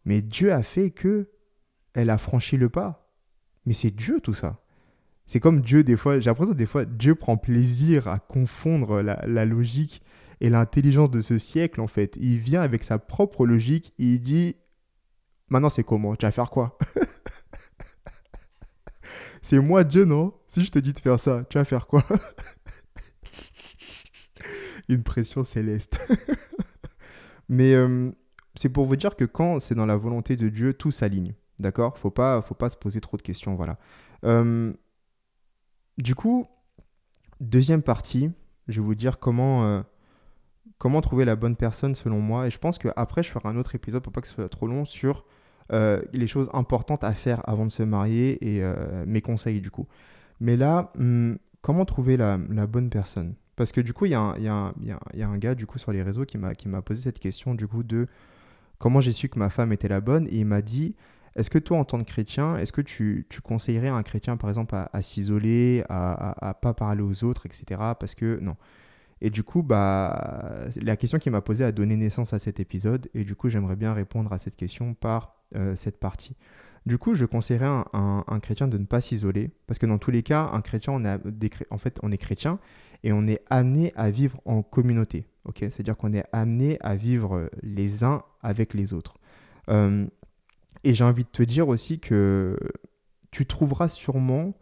Mais 0.06 0.22
Dieu 0.22 0.54
a 0.54 0.64
fait 0.64 0.92
que 0.92 1.28
elle 1.94 2.10
a 2.10 2.18
franchi 2.18 2.56
le 2.56 2.70
pas. 2.70 3.12
Mais 3.66 3.74
c'est 3.74 3.92
Dieu 3.92 4.22
tout 4.22 4.34
ça. 4.34 4.64
C'est 5.26 5.42
comme 5.42 5.60
Dieu, 5.60 5.84
des 5.84 5.98
fois, 5.98 6.22
j'ai 6.22 6.30
l'impression 6.30 6.54
des 6.54 6.66
fois, 6.66 6.86
Dieu 6.86 7.16
prend 7.16 7.36
plaisir 7.36 8.08
à 8.08 8.20
confondre 8.20 9.02
la, 9.02 9.22
la 9.28 9.44
logique 9.44 10.02
et 10.40 10.50
l'intelligence 10.50 11.12
de 11.12 11.20
ce 11.20 11.38
siècle, 11.38 11.82
en 11.82 11.88
fait. 11.88 12.18
Il 12.22 12.38
vient 12.38 12.62
avec 12.62 12.86
sa 12.86 12.98
propre 12.98 13.46
logique 13.46 13.94
et 14.00 14.06
il 14.06 14.20
dit 14.22 14.56
Maintenant, 15.50 15.70
c'est 15.70 15.84
comment? 15.84 16.16
Tu 16.16 16.26
vas 16.26 16.32
faire 16.32 16.50
quoi? 16.50 16.78
C'est 19.42 19.60
moi 19.60 19.86
Dieu, 19.86 20.04
non? 20.04 20.34
Si 20.50 20.66
je 20.66 20.72
te 20.72 20.80
dis 20.80 20.92
de 20.92 21.00
faire 21.00 21.18
ça, 21.18 21.46
tu 21.50 21.58
vas 21.58 21.64
faire 21.64 21.88
quoi? 21.88 22.04
Une 24.90 25.04
pression 25.04 25.46
céleste. 25.46 25.98
Mais 27.48 27.74
euh, 27.74 28.12
c'est 28.56 28.68
pour 28.68 28.86
vous 28.86 28.98
dire 28.98 29.16
que 29.16 29.24
quand 29.24 29.62
c'est 29.62 29.74
dans 29.74 29.86
la 29.86 29.96
volonté 29.96 30.36
de 30.36 30.50
Dieu, 30.50 30.74
tout 30.74 30.92
s'aligne. 30.92 31.34
D'accord? 31.60 31.98
Faut 31.98 32.12
pas, 32.12 32.42
faut 32.42 32.56
pas 32.56 32.70
se 32.70 32.76
poser 32.76 33.00
trop 33.00 33.16
de 33.16 33.22
questions. 33.22 33.56
Voilà. 33.56 33.78
Euh, 34.26 34.74
du 35.98 36.14
coup, 36.14 36.46
deuxième 37.40 37.82
partie, 37.82 38.30
je 38.68 38.82
vais 38.82 38.86
vous 38.86 38.96
dire 38.96 39.18
comment, 39.18 39.64
euh, 39.64 39.82
comment 40.78 41.00
trouver 41.00 41.24
la 41.24 41.38
bonne 41.38 41.56
personne 41.56 41.96
selon 41.96 42.20
moi. 42.20 42.48
Et 42.48 42.52
je 42.52 42.60
pense 42.60 42.80
qu'après, 42.80 43.24
je 43.24 43.30
ferai 43.30 43.48
un 43.48 43.56
autre 43.56 43.76
épisode 43.76 44.04
pour 44.04 44.12
pas 44.12 44.20
que 44.20 44.28
ce 44.28 44.34
soit 44.34 44.50
trop 44.50 44.68
long 44.68 44.84
sur 44.84 45.24
euh, 45.74 46.02
les 46.14 46.28
choses 46.28 46.50
importantes 46.54 47.04
à 47.04 47.14
faire 47.14 47.42
avant 47.50 47.66
de 47.66 47.72
se 47.72 47.84
marier 47.84 48.38
et 48.42 48.64
euh, 48.64 49.04
mes 49.06 49.22
conseils 49.22 49.62
du 49.62 49.72
coup. 49.72 49.88
Mais 50.40 50.56
là, 50.56 50.92
hmm, 50.98 51.36
comment 51.62 51.86
trouver 51.86 52.18
la, 52.18 52.38
bonne 52.38 52.90
personne? 52.90 53.36
Parce 53.56 53.72
que 53.72 53.82
du 53.82 53.94
coup, 53.94 54.06
il 54.06 54.12
y, 54.12 54.16
a 54.16 54.36
un 54.46 55.38
gars 55.38 55.56
du 55.56 55.66
coup 55.66 55.80
sur 55.80 55.92
les 55.92 56.04
réseaux 56.04 56.26
qui 56.26 56.38
m'a 56.38 56.82
posé 56.82 57.02
cette 57.02 57.20
question 57.20 57.56
du 57.56 57.68
coup 57.68 57.84
de 57.84 58.08
comment 58.78 59.02
j'ai 59.02 59.12
su 59.12 59.30
que 59.30 59.40
ma 59.40 59.50
femme 59.50 59.74
était 59.74 59.88
la 59.88 60.00
bonne 60.00 60.28
et 60.28 60.40
il 60.40 60.46
m'a 60.46 60.62
dit 60.62 60.96
est-ce 61.38 61.52
que 61.52 61.60
toi, 61.60 61.78
en 61.78 61.86
tant 61.86 62.00
que 62.00 62.10
chrétien, 62.10 62.58
est-ce 62.58 62.72
que 62.72 62.82
tu, 62.82 63.28
conseillerais 63.44 63.90
à 63.90 63.96
un 63.96 64.02
chrétien, 64.02 64.38
par 64.38 64.50
exemple, 64.50 64.76
à, 64.76 65.02
s'isoler, 65.04 65.84
à, 65.88 66.50
à, 66.50 66.54
pas 66.56 66.74
parler 66.74 67.04
aux 67.04 67.24
autres, 67.24 67.46
etc. 67.46 67.80
Parce 68.00 68.16
que 68.16 68.40
non. 68.42 68.56
Et 69.22 69.30
du 69.30 69.44
coup, 69.44 69.62
bah, 69.62 70.68
la 70.82 70.96
question 70.98 71.20
qui 71.20 71.30
m'a 71.30 71.42
posée 71.42 71.64
a 71.64 71.72
donné 71.72 71.96
naissance 71.96 72.34
à 72.34 72.40
cet 72.40 72.60
épisode. 72.60 73.08
Et 73.14 73.24
du 73.24 73.36
coup, 73.36 73.50
j'aimerais 73.50 73.76
bien 73.76 73.94
répondre 73.94 74.34
à 74.34 74.40
cette 74.40 74.56
question 74.56 74.96
par 74.96 75.37
cette 75.76 76.00
partie. 76.00 76.36
Du 76.88 76.98
coup, 76.98 77.16
je 77.16 77.26
conseillerais 77.26 77.66
un, 77.66 78.24
un, 78.26 78.40
chrétien 78.40 78.70
de 78.70 78.78
ne 78.78 78.86
pas 78.86 79.02
s'isoler, 79.02 79.52
parce 79.68 79.78
que 79.78 79.86
dans 79.86 79.98
tous 79.98 80.10
les 80.10 80.24
cas, 80.24 80.50
un 80.54 80.62
chrétien, 80.62 80.94
on 80.94 81.04
en 81.70 81.78
fait, 81.78 82.00
on 82.02 82.14
est 82.14 82.18
chrétien 82.18 82.60
et 83.04 83.12
on 83.12 83.28
est 83.28 83.44
amené 83.50 83.92
à 83.98 84.10
vivre 84.10 84.40
en 84.46 84.62
communauté. 84.62 85.28
C'est-à-dire 85.56 85.98
qu'on 85.98 86.14
est 86.14 86.26
amené 86.32 86.78
à 86.80 86.96
vivre 86.96 87.50
les 87.62 88.06
uns 88.06 88.22
avec 88.42 88.74
les 88.74 88.94
autres. 88.94 89.16
Euh, 89.70 90.08
et 90.84 90.94
j'ai 90.94 91.04
envie 91.04 91.24
de 91.24 91.30
te 91.30 91.44
dire 91.44 91.68
aussi 91.68 92.00
que 92.00 92.58
tu 93.32 93.46
trouveras 93.46 93.90
sûrement 93.90 94.54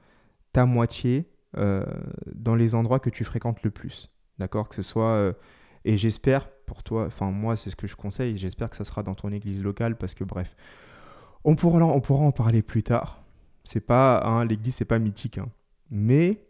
ta 0.51 0.65
moitié 0.65 1.29
euh, 1.57 1.85
dans 2.33 2.55
les 2.55 2.75
endroits 2.75 2.99
que 2.99 3.09
tu 3.09 3.23
fréquentes 3.23 3.61
le 3.63 3.71
plus. 3.71 4.11
D'accord? 4.39 4.69
Que 4.69 4.75
ce 4.75 4.81
soit. 4.81 5.33
et 5.85 5.97
j'espère 5.97 6.49
pour 6.65 6.83
toi, 6.83 7.05
enfin 7.05 7.31
moi 7.31 7.55
c'est 7.55 7.69
ce 7.69 7.75
que 7.75 7.87
je 7.87 7.95
conseille, 7.95 8.37
j'espère 8.37 8.69
que 8.69 8.75
ça 8.75 8.83
sera 8.83 9.03
dans 9.03 9.15
ton 9.15 9.31
église 9.31 9.63
locale 9.63 9.97
parce 9.97 10.13
que 10.13 10.23
bref, 10.23 10.55
on 11.45 11.55
pourra, 11.55 11.83
on 11.85 12.01
pourra 12.01 12.25
en 12.25 12.31
parler 12.31 12.61
plus 12.61 12.83
tard 12.83 13.23
C'est 13.63 13.85
pas, 13.85 14.21
hein, 14.25 14.45
l'église, 14.45 14.75
c'est 14.75 14.85
pas 14.85 14.99
mythique. 14.99 15.37
Hein. 15.37 15.49
Mais 15.91 16.43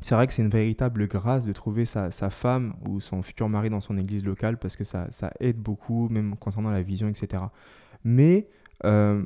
c'est 0.00 0.14
vrai 0.14 0.26
que 0.26 0.32
c'est 0.32 0.42
une 0.42 0.48
véritable 0.48 1.08
grâce 1.08 1.44
de 1.44 1.52
trouver 1.52 1.84
sa, 1.84 2.10
femme 2.30 2.74
ou 2.86 3.00
son 3.00 3.22
futur 3.22 3.48
mari 3.48 3.70
dans 3.70 3.80
son 3.80 3.98
église 3.98 4.24
locale 4.24 4.58
parce 4.58 4.76
que 4.76 4.84
ça, 4.84 5.08
aide 5.40 5.58
beaucoup, 5.58 6.08
même 6.08 6.36
concernant 6.36 6.70
la 6.70 6.82
vision, 6.82 7.08
etc. 7.08 7.42
Mais 8.04 8.48
euh, 8.84 9.24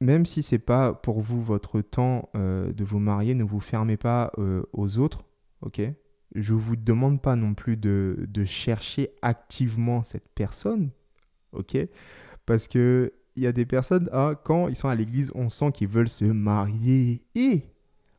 même 0.00 0.26
si 0.26 0.42
c'est 0.42 0.58
pas 0.58 0.92
pour 0.92 1.20
vous 1.20 1.42
votre 1.42 1.80
temps 1.80 2.28
euh, 2.36 2.72
de 2.72 2.84
vous 2.84 2.98
marier, 2.98 3.34
ne 3.34 3.44
vous 3.44 3.60
fermez 3.60 3.96
pas 3.96 4.32
euh, 4.38 4.62
aux 4.72 4.98
autres, 4.98 5.24
ok? 5.62 5.80
Je 6.34 6.54
vous 6.54 6.76
demande 6.76 7.20
pas 7.20 7.36
non 7.36 7.54
plus 7.54 7.76
de, 7.76 8.26
de 8.28 8.44
chercher 8.44 9.10
activement 9.20 10.02
cette 10.02 10.28
personne, 10.34 10.90
ok? 11.52 11.76
Parce 12.46 12.68
que 12.68 13.12
il 13.36 13.42
y 13.42 13.46
a 13.46 13.52
des 13.52 13.66
personnes, 13.66 14.08
ah, 14.12 14.34
quand 14.42 14.68
ils 14.68 14.76
sont 14.76 14.88
à 14.88 14.94
l'église, 14.94 15.32
on 15.34 15.48
sent 15.48 15.72
qu'ils 15.72 15.88
veulent 15.88 16.08
se 16.08 16.24
marier. 16.24 17.22
Et 17.34 17.62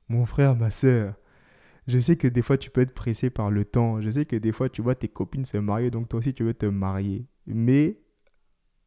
mon 0.10 0.26
frère, 0.26 0.56
ma 0.56 0.72
soeur, 0.72 1.16
je 1.88 1.98
sais 1.98 2.16
que 2.16 2.28
des 2.28 2.42
fois 2.42 2.58
tu 2.58 2.70
peux 2.70 2.82
être 2.82 2.94
pressé 2.94 3.30
par 3.30 3.52
le 3.52 3.66
temps. 3.66 4.02
Je 4.02 4.10
sais 4.10 4.26
que 4.26 4.36
des 4.36 4.52
fois 4.52 4.70
tu 4.70 4.82
vois 4.82 4.96
tes 4.96 5.08
copines 5.08 5.46
se 5.46 5.58
marier, 5.58 5.92
donc 5.92 6.10
toi 6.10 6.20
aussi 6.20 6.34
tu 6.34 6.44
veux 6.44 6.54
te 6.54 6.66
marier. 6.66 7.26
Mais 7.46 8.00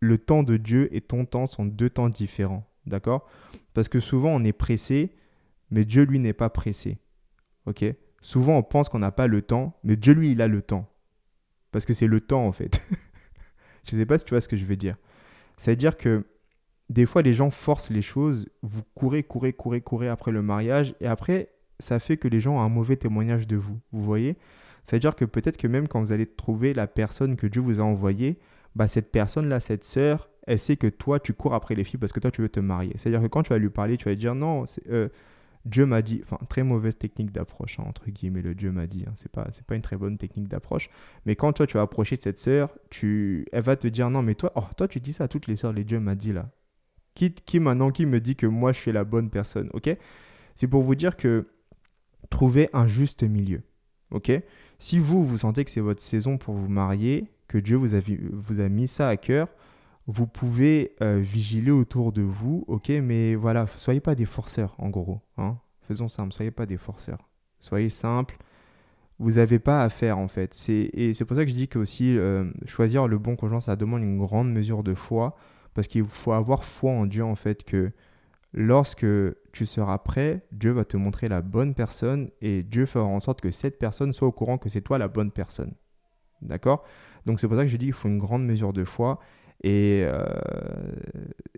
le 0.00 0.18
temps 0.18 0.42
de 0.42 0.56
Dieu 0.56 0.94
et 0.94 1.00
ton 1.00 1.24
temps 1.24 1.46
sont 1.46 1.66
deux 1.66 1.90
temps 1.90 2.08
différents. 2.08 2.68
D'accord? 2.86 3.28
Parce 3.74 3.88
que 3.88 4.00
souvent 4.00 4.30
on 4.30 4.44
est 4.44 4.52
pressé, 4.52 5.14
mais 5.70 5.84
Dieu 5.84 6.04
lui 6.04 6.18
n'est 6.18 6.32
pas 6.32 6.50
pressé. 6.50 6.98
Ok? 7.66 7.84
Souvent 8.26 8.56
on 8.56 8.62
pense 8.64 8.88
qu'on 8.88 8.98
n'a 8.98 9.12
pas 9.12 9.28
le 9.28 9.40
temps, 9.40 9.78
mais 9.84 9.94
Dieu 9.94 10.12
lui 10.12 10.32
il 10.32 10.42
a 10.42 10.48
le 10.48 10.60
temps. 10.60 10.90
Parce 11.70 11.86
que 11.86 11.94
c'est 11.94 12.08
le 12.08 12.20
temps 12.20 12.44
en 12.44 12.50
fait. 12.50 12.84
je 13.84 13.94
ne 13.94 14.00
sais 14.00 14.04
pas 14.04 14.18
si 14.18 14.24
tu 14.24 14.30
vois 14.30 14.40
ce 14.40 14.48
que 14.48 14.56
je 14.56 14.66
veux 14.66 14.74
dire. 14.74 14.96
C'est-à-dire 15.58 15.96
que 15.96 16.26
des 16.90 17.06
fois 17.06 17.22
les 17.22 17.34
gens 17.34 17.50
forcent 17.50 17.90
les 17.90 18.02
choses, 18.02 18.48
vous 18.62 18.82
courez, 18.96 19.22
courez, 19.22 19.52
courez, 19.52 19.80
courez 19.80 20.08
après 20.08 20.32
le 20.32 20.42
mariage, 20.42 20.96
et 21.00 21.06
après 21.06 21.50
ça 21.78 22.00
fait 22.00 22.16
que 22.16 22.26
les 22.26 22.40
gens 22.40 22.56
ont 22.56 22.60
un 22.62 22.68
mauvais 22.68 22.96
témoignage 22.96 23.46
de 23.46 23.54
vous. 23.54 23.78
Vous 23.92 24.02
voyez? 24.02 24.36
C'est-à-dire 24.82 25.14
que 25.14 25.24
peut-être 25.24 25.56
que 25.56 25.68
même 25.68 25.86
quand 25.86 26.00
vous 26.00 26.10
allez 26.10 26.26
trouver 26.26 26.74
la 26.74 26.88
personne 26.88 27.36
que 27.36 27.46
Dieu 27.46 27.62
vous 27.62 27.78
a 27.78 27.84
envoyée, 27.84 28.40
bah 28.74 28.88
cette 28.88 29.12
personne-là, 29.12 29.60
cette 29.60 29.84
sœur, 29.84 30.28
elle 30.48 30.58
sait 30.58 30.76
que 30.76 30.88
toi, 30.88 31.20
tu 31.20 31.32
cours 31.32 31.54
après 31.54 31.76
les 31.76 31.84
filles 31.84 32.00
parce 32.00 32.12
que 32.12 32.18
toi, 32.18 32.32
tu 32.32 32.42
veux 32.42 32.48
te 32.48 32.58
marier. 32.58 32.94
C'est-à-dire 32.96 33.22
que 33.22 33.28
quand 33.28 33.44
tu 33.44 33.50
vas 33.50 33.58
lui 33.58 33.70
parler, 33.70 33.96
tu 33.96 34.06
vas 34.06 34.10
lui 34.10 34.18
dire 34.18 34.34
non, 34.34 34.64
euh, 34.88 35.10
Dieu 35.66 35.84
m'a 35.84 36.00
dit, 36.00 36.20
enfin, 36.22 36.38
très 36.48 36.62
mauvaise 36.62 36.96
technique 36.96 37.32
d'approche, 37.32 37.80
hein, 37.80 37.84
entre 37.86 38.08
guillemets, 38.08 38.40
le 38.40 38.54
Dieu 38.54 38.70
m'a 38.70 38.86
dit, 38.86 39.04
hein, 39.06 39.12
c'est 39.16 39.30
pas, 39.30 39.48
pas 39.66 39.74
une 39.74 39.82
très 39.82 39.96
bonne 39.96 40.16
technique 40.16 40.48
d'approche. 40.48 40.88
Mais 41.26 41.34
quand 41.34 41.52
toi, 41.52 41.66
tu 41.66 41.76
vas 41.76 41.82
approcher 41.82 42.16
de 42.16 42.22
cette 42.22 42.38
sœur, 42.38 42.72
tu, 42.88 43.46
elle 43.52 43.62
va 43.62 43.76
te 43.76 43.88
dire 43.88 44.08
non, 44.08 44.22
mais 44.22 44.34
toi, 44.34 44.52
oh, 44.54 44.64
toi, 44.76 44.86
tu 44.86 45.00
dis 45.00 45.12
ça 45.12 45.24
à 45.24 45.28
toutes 45.28 45.48
les 45.48 45.56
sœurs, 45.56 45.72
les 45.72 45.84
Dieu 45.84 45.98
m'a 45.98 46.14
dit 46.14 46.32
là. 46.32 46.48
Qui, 47.14 47.32
qui 47.32 47.58
maintenant, 47.58 47.90
qui 47.90 48.06
me 48.06 48.20
dit 48.20 48.36
que 48.36 48.46
moi, 48.46 48.72
je 48.72 48.78
suis 48.78 48.92
la 48.92 49.04
bonne 49.04 49.28
personne, 49.28 49.68
ok? 49.72 49.96
C'est 50.54 50.68
pour 50.68 50.82
vous 50.82 50.94
dire 50.94 51.16
que 51.16 51.48
trouver 52.30 52.68
un 52.72 52.86
juste 52.86 53.24
milieu. 53.24 53.62
Ok? 54.10 54.30
Si 54.78 54.98
vous, 54.98 55.26
vous 55.26 55.38
sentez 55.38 55.64
que 55.64 55.70
c'est 55.70 55.80
votre 55.80 56.02
saison 56.02 56.38
pour 56.38 56.54
vous 56.54 56.68
marier, 56.68 57.30
que 57.48 57.58
Dieu 57.58 57.76
vous 57.76 57.94
a, 57.94 58.00
vous 58.32 58.60
a 58.60 58.68
mis 58.68 58.86
ça 58.86 59.08
à 59.08 59.16
cœur, 59.16 59.48
vous 60.06 60.26
pouvez 60.26 60.94
euh, 61.02 61.18
vigiler 61.20 61.72
autour 61.72 62.12
de 62.12 62.22
vous, 62.22 62.64
ok 62.68 62.90
Mais 63.02 63.34
voilà, 63.34 63.66
soyez 63.76 64.00
pas 64.00 64.14
des 64.14 64.26
forceurs, 64.26 64.74
en 64.78 64.88
gros. 64.88 65.20
Hein 65.36 65.58
Faisons 65.82 66.08
simple, 66.08 66.32
soyez 66.32 66.50
pas 66.50 66.66
des 66.66 66.76
forceurs. 66.76 67.28
Soyez 67.58 67.90
simple. 67.90 68.36
Vous 69.18 69.32
n'avez 69.32 69.58
pas 69.58 69.82
à 69.82 69.88
faire, 69.88 70.18
en 70.18 70.28
fait. 70.28 70.54
Et 70.68 71.14
c'est 71.14 71.24
pour 71.24 71.36
ça 71.36 71.44
que 71.44 71.50
je 71.50 71.56
dis 71.56 71.68
que 71.68 71.78
aussi, 71.78 72.16
euh, 72.16 72.50
choisir 72.66 73.08
le 73.08 73.18
bon 73.18 73.34
conjoint, 73.34 73.60
ça 73.60 73.74
demande 73.74 74.02
une 74.02 74.18
grande 74.18 74.52
mesure 74.52 74.84
de 74.84 74.94
foi. 74.94 75.36
Parce 75.74 75.88
qu'il 75.88 76.04
faut 76.04 76.32
avoir 76.32 76.64
foi 76.64 76.92
en 76.92 77.06
Dieu, 77.06 77.24
en 77.24 77.34
fait, 77.34 77.64
que 77.64 77.92
lorsque 78.52 79.06
tu 79.52 79.66
seras 79.66 79.98
prêt, 79.98 80.46
Dieu 80.52 80.70
va 80.70 80.84
te 80.84 80.96
montrer 80.96 81.28
la 81.28 81.42
bonne 81.42 81.74
personne 81.74 82.30
et 82.40 82.62
Dieu 82.62 82.86
fera 82.86 83.04
en 83.04 83.20
sorte 83.20 83.40
que 83.40 83.50
cette 83.50 83.78
personne 83.78 84.12
soit 84.12 84.28
au 84.28 84.32
courant 84.32 84.56
que 84.58 84.68
c'est 84.68 84.80
toi 84.80 84.98
la 84.98 85.08
bonne 85.08 85.30
personne. 85.30 85.74
D'accord? 86.42 86.84
Donc 87.26 87.40
c'est 87.40 87.48
pour 87.48 87.56
ça 87.56 87.64
que 87.64 87.68
je 87.68 87.76
dis 87.76 87.86
qu'il 87.86 87.94
faut 87.94 88.08
une 88.08 88.18
grande 88.18 88.46
mesure 88.46 88.72
de 88.72 88.84
foi 88.84 89.18
euh, 89.64 90.24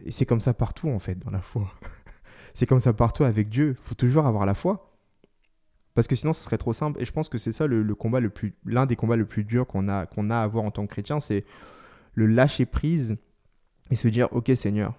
et, 0.04 0.10
c'est 0.10 0.26
comme 0.26 0.40
ça 0.40 0.54
partout 0.54 0.88
en 0.88 0.98
fait 0.98 1.18
dans 1.18 1.30
la 1.30 1.40
foi. 1.40 1.70
c'est 2.54 2.66
comme 2.66 2.80
ça 2.80 2.92
partout 2.92 3.24
avec 3.24 3.48
Dieu. 3.48 3.76
Il 3.78 3.88
faut 3.88 3.94
toujours 3.94 4.26
avoir 4.26 4.46
la 4.46 4.54
foi. 4.54 4.94
Parce 5.94 6.06
que 6.06 6.14
sinon, 6.14 6.32
ce 6.32 6.44
serait 6.44 6.58
trop 6.58 6.72
simple. 6.72 7.00
Et 7.02 7.04
je 7.04 7.12
pense 7.12 7.28
que 7.28 7.38
c'est 7.38 7.52
ça 7.52 7.66
le, 7.66 7.94
combat 7.94 8.20
le 8.20 8.30
plus, 8.30 8.54
l'un 8.64 8.86
des 8.86 8.94
combats 8.94 9.16
le 9.16 9.26
plus 9.26 9.44
durs 9.44 9.66
qu'on 9.66 9.88
a, 9.88 10.06
qu'on 10.06 10.30
a 10.30 10.36
à 10.36 10.42
avoir 10.42 10.64
en 10.64 10.70
tant 10.70 10.86
que 10.86 10.92
chrétien, 10.92 11.18
c'est 11.18 11.44
le 12.14 12.26
lâcher 12.26 12.66
prise 12.66 13.16
et 13.90 13.96
se 13.96 14.06
dire, 14.06 14.28
ok 14.32 14.52
Seigneur, 14.54 14.94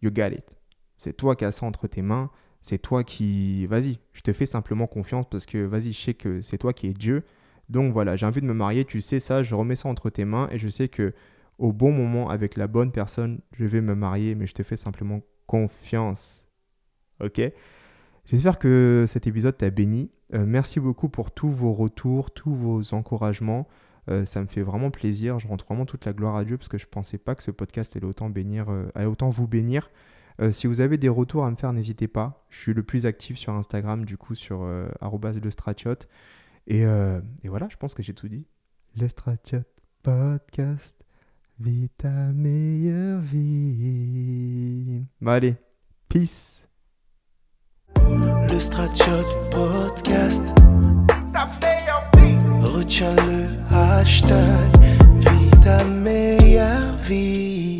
you 0.00 0.10
got 0.10 0.28
it. 0.28 0.56
C'est 0.96 1.12
toi 1.12 1.36
qui 1.36 1.44
as 1.44 1.52
ça 1.52 1.66
entre 1.66 1.86
tes 1.86 2.02
mains. 2.02 2.30
C'est 2.60 2.78
toi 2.78 3.04
qui. 3.04 3.66
Vas-y, 3.66 3.98
je 4.12 4.22
te 4.22 4.32
fais 4.32 4.46
simplement 4.46 4.86
confiance 4.86 5.26
parce 5.30 5.46
que, 5.46 5.58
vas-y, 5.58 5.92
je 5.92 6.00
sais 6.00 6.14
que 6.14 6.40
c'est 6.40 6.58
toi 6.58 6.72
qui 6.72 6.88
es 6.88 6.92
Dieu. 6.92 7.24
Donc 7.68 7.92
voilà, 7.92 8.16
j'ai 8.16 8.26
envie 8.26 8.40
de 8.40 8.46
me 8.46 8.54
marier, 8.54 8.84
tu 8.84 9.00
sais 9.00 9.18
ça, 9.20 9.42
je 9.42 9.54
remets 9.54 9.76
ça 9.76 9.88
entre 9.88 10.10
tes 10.10 10.24
mains 10.24 10.48
et 10.50 10.58
je 10.58 10.68
sais 10.68 10.88
que 10.88 11.12
au 11.58 11.72
bon 11.72 11.92
moment, 11.92 12.30
avec 12.30 12.56
la 12.56 12.66
bonne 12.66 12.92
personne, 12.92 13.40
je 13.52 13.64
vais 13.64 13.80
me 13.80 13.94
marier, 13.94 14.34
mais 14.34 14.46
je 14.46 14.54
te 14.54 14.62
fais 14.62 14.76
simplement 14.76 15.20
confiance. 15.46 16.46
Ok? 17.20 17.40
J'espère 18.24 18.58
que 18.58 19.06
cet 19.08 19.26
épisode 19.26 19.56
t'a 19.56 19.70
béni. 19.70 20.10
Euh, 20.34 20.44
merci 20.46 20.80
beaucoup 20.80 21.08
pour 21.08 21.30
tous 21.30 21.50
vos 21.50 21.72
retours, 21.72 22.30
tous 22.30 22.54
vos 22.54 22.94
encouragements. 22.94 23.66
Euh, 24.10 24.24
ça 24.24 24.40
me 24.40 24.46
fait 24.46 24.62
vraiment 24.62 24.90
plaisir. 24.90 25.38
Je 25.38 25.48
rentre 25.48 25.64
vraiment 25.64 25.86
toute 25.86 26.04
la 26.04 26.12
gloire 26.12 26.36
à 26.36 26.44
Dieu 26.44 26.56
parce 26.56 26.68
que 26.68 26.78
je 26.78 26.86
ne 26.86 26.90
pensais 26.90 27.18
pas 27.18 27.34
que 27.34 27.42
ce 27.42 27.50
podcast 27.50 27.96
allait 27.96 28.06
autant, 28.06 28.30
bénir, 28.30 28.70
euh, 28.70 28.90
allait 28.94 29.06
autant 29.06 29.30
vous 29.30 29.48
bénir. 29.48 29.90
Si 30.52 30.68
vous 30.68 30.80
avez 30.80 30.98
des 30.98 31.08
retours 31.08 31.44
à 31.44 31.50
me 31.50 31.56
faire, 31.56 31.72
n'hésitez 31.72 32.06
pas. 32.06 32.46
Je 32.48 32.60
suis 32.60 32.72
le 32.72 32.84
plus 32.84 33.06
actif 33.06 33.36
sur 33.36 33.54
Instagram, 33.54 34.04
du 34.04 34.16
coup, 34.16 34.36
sur 34.36 34.62
le 34.62 34.88
euh, 36.70 37.20
et, 37.42 37.48
voilà, 37.48 37.68
je 37.70 37.76
pense 37.76 37.94
que 37.94 38.02
j'ai 38.02 38.14
tout 38.14 38.28
dit. 38.28 38.46
Le 38.96 39.08
Stratiot 39.08 39.62
Podcast, 40.02 40.97
vite 41.60 41.92
ta 41.98 42.32
meilleure 42.34 43.20
vie. 43.20 45.04
Bon, 45.20 45.30
allez, 45.32 45.54
peace. 46.08 46.66
Le 48.50 48.58
Stratiot 48.58 49.24
Podcast. 49.50 50.42
Retiens 52.60 53.16
le 53.26 53.74
hashtag, 53.74 54.76
vie 55.16 55.50
ta 55.62 55.84
meilleure 55.84 56.96
vie. 57.06 57.77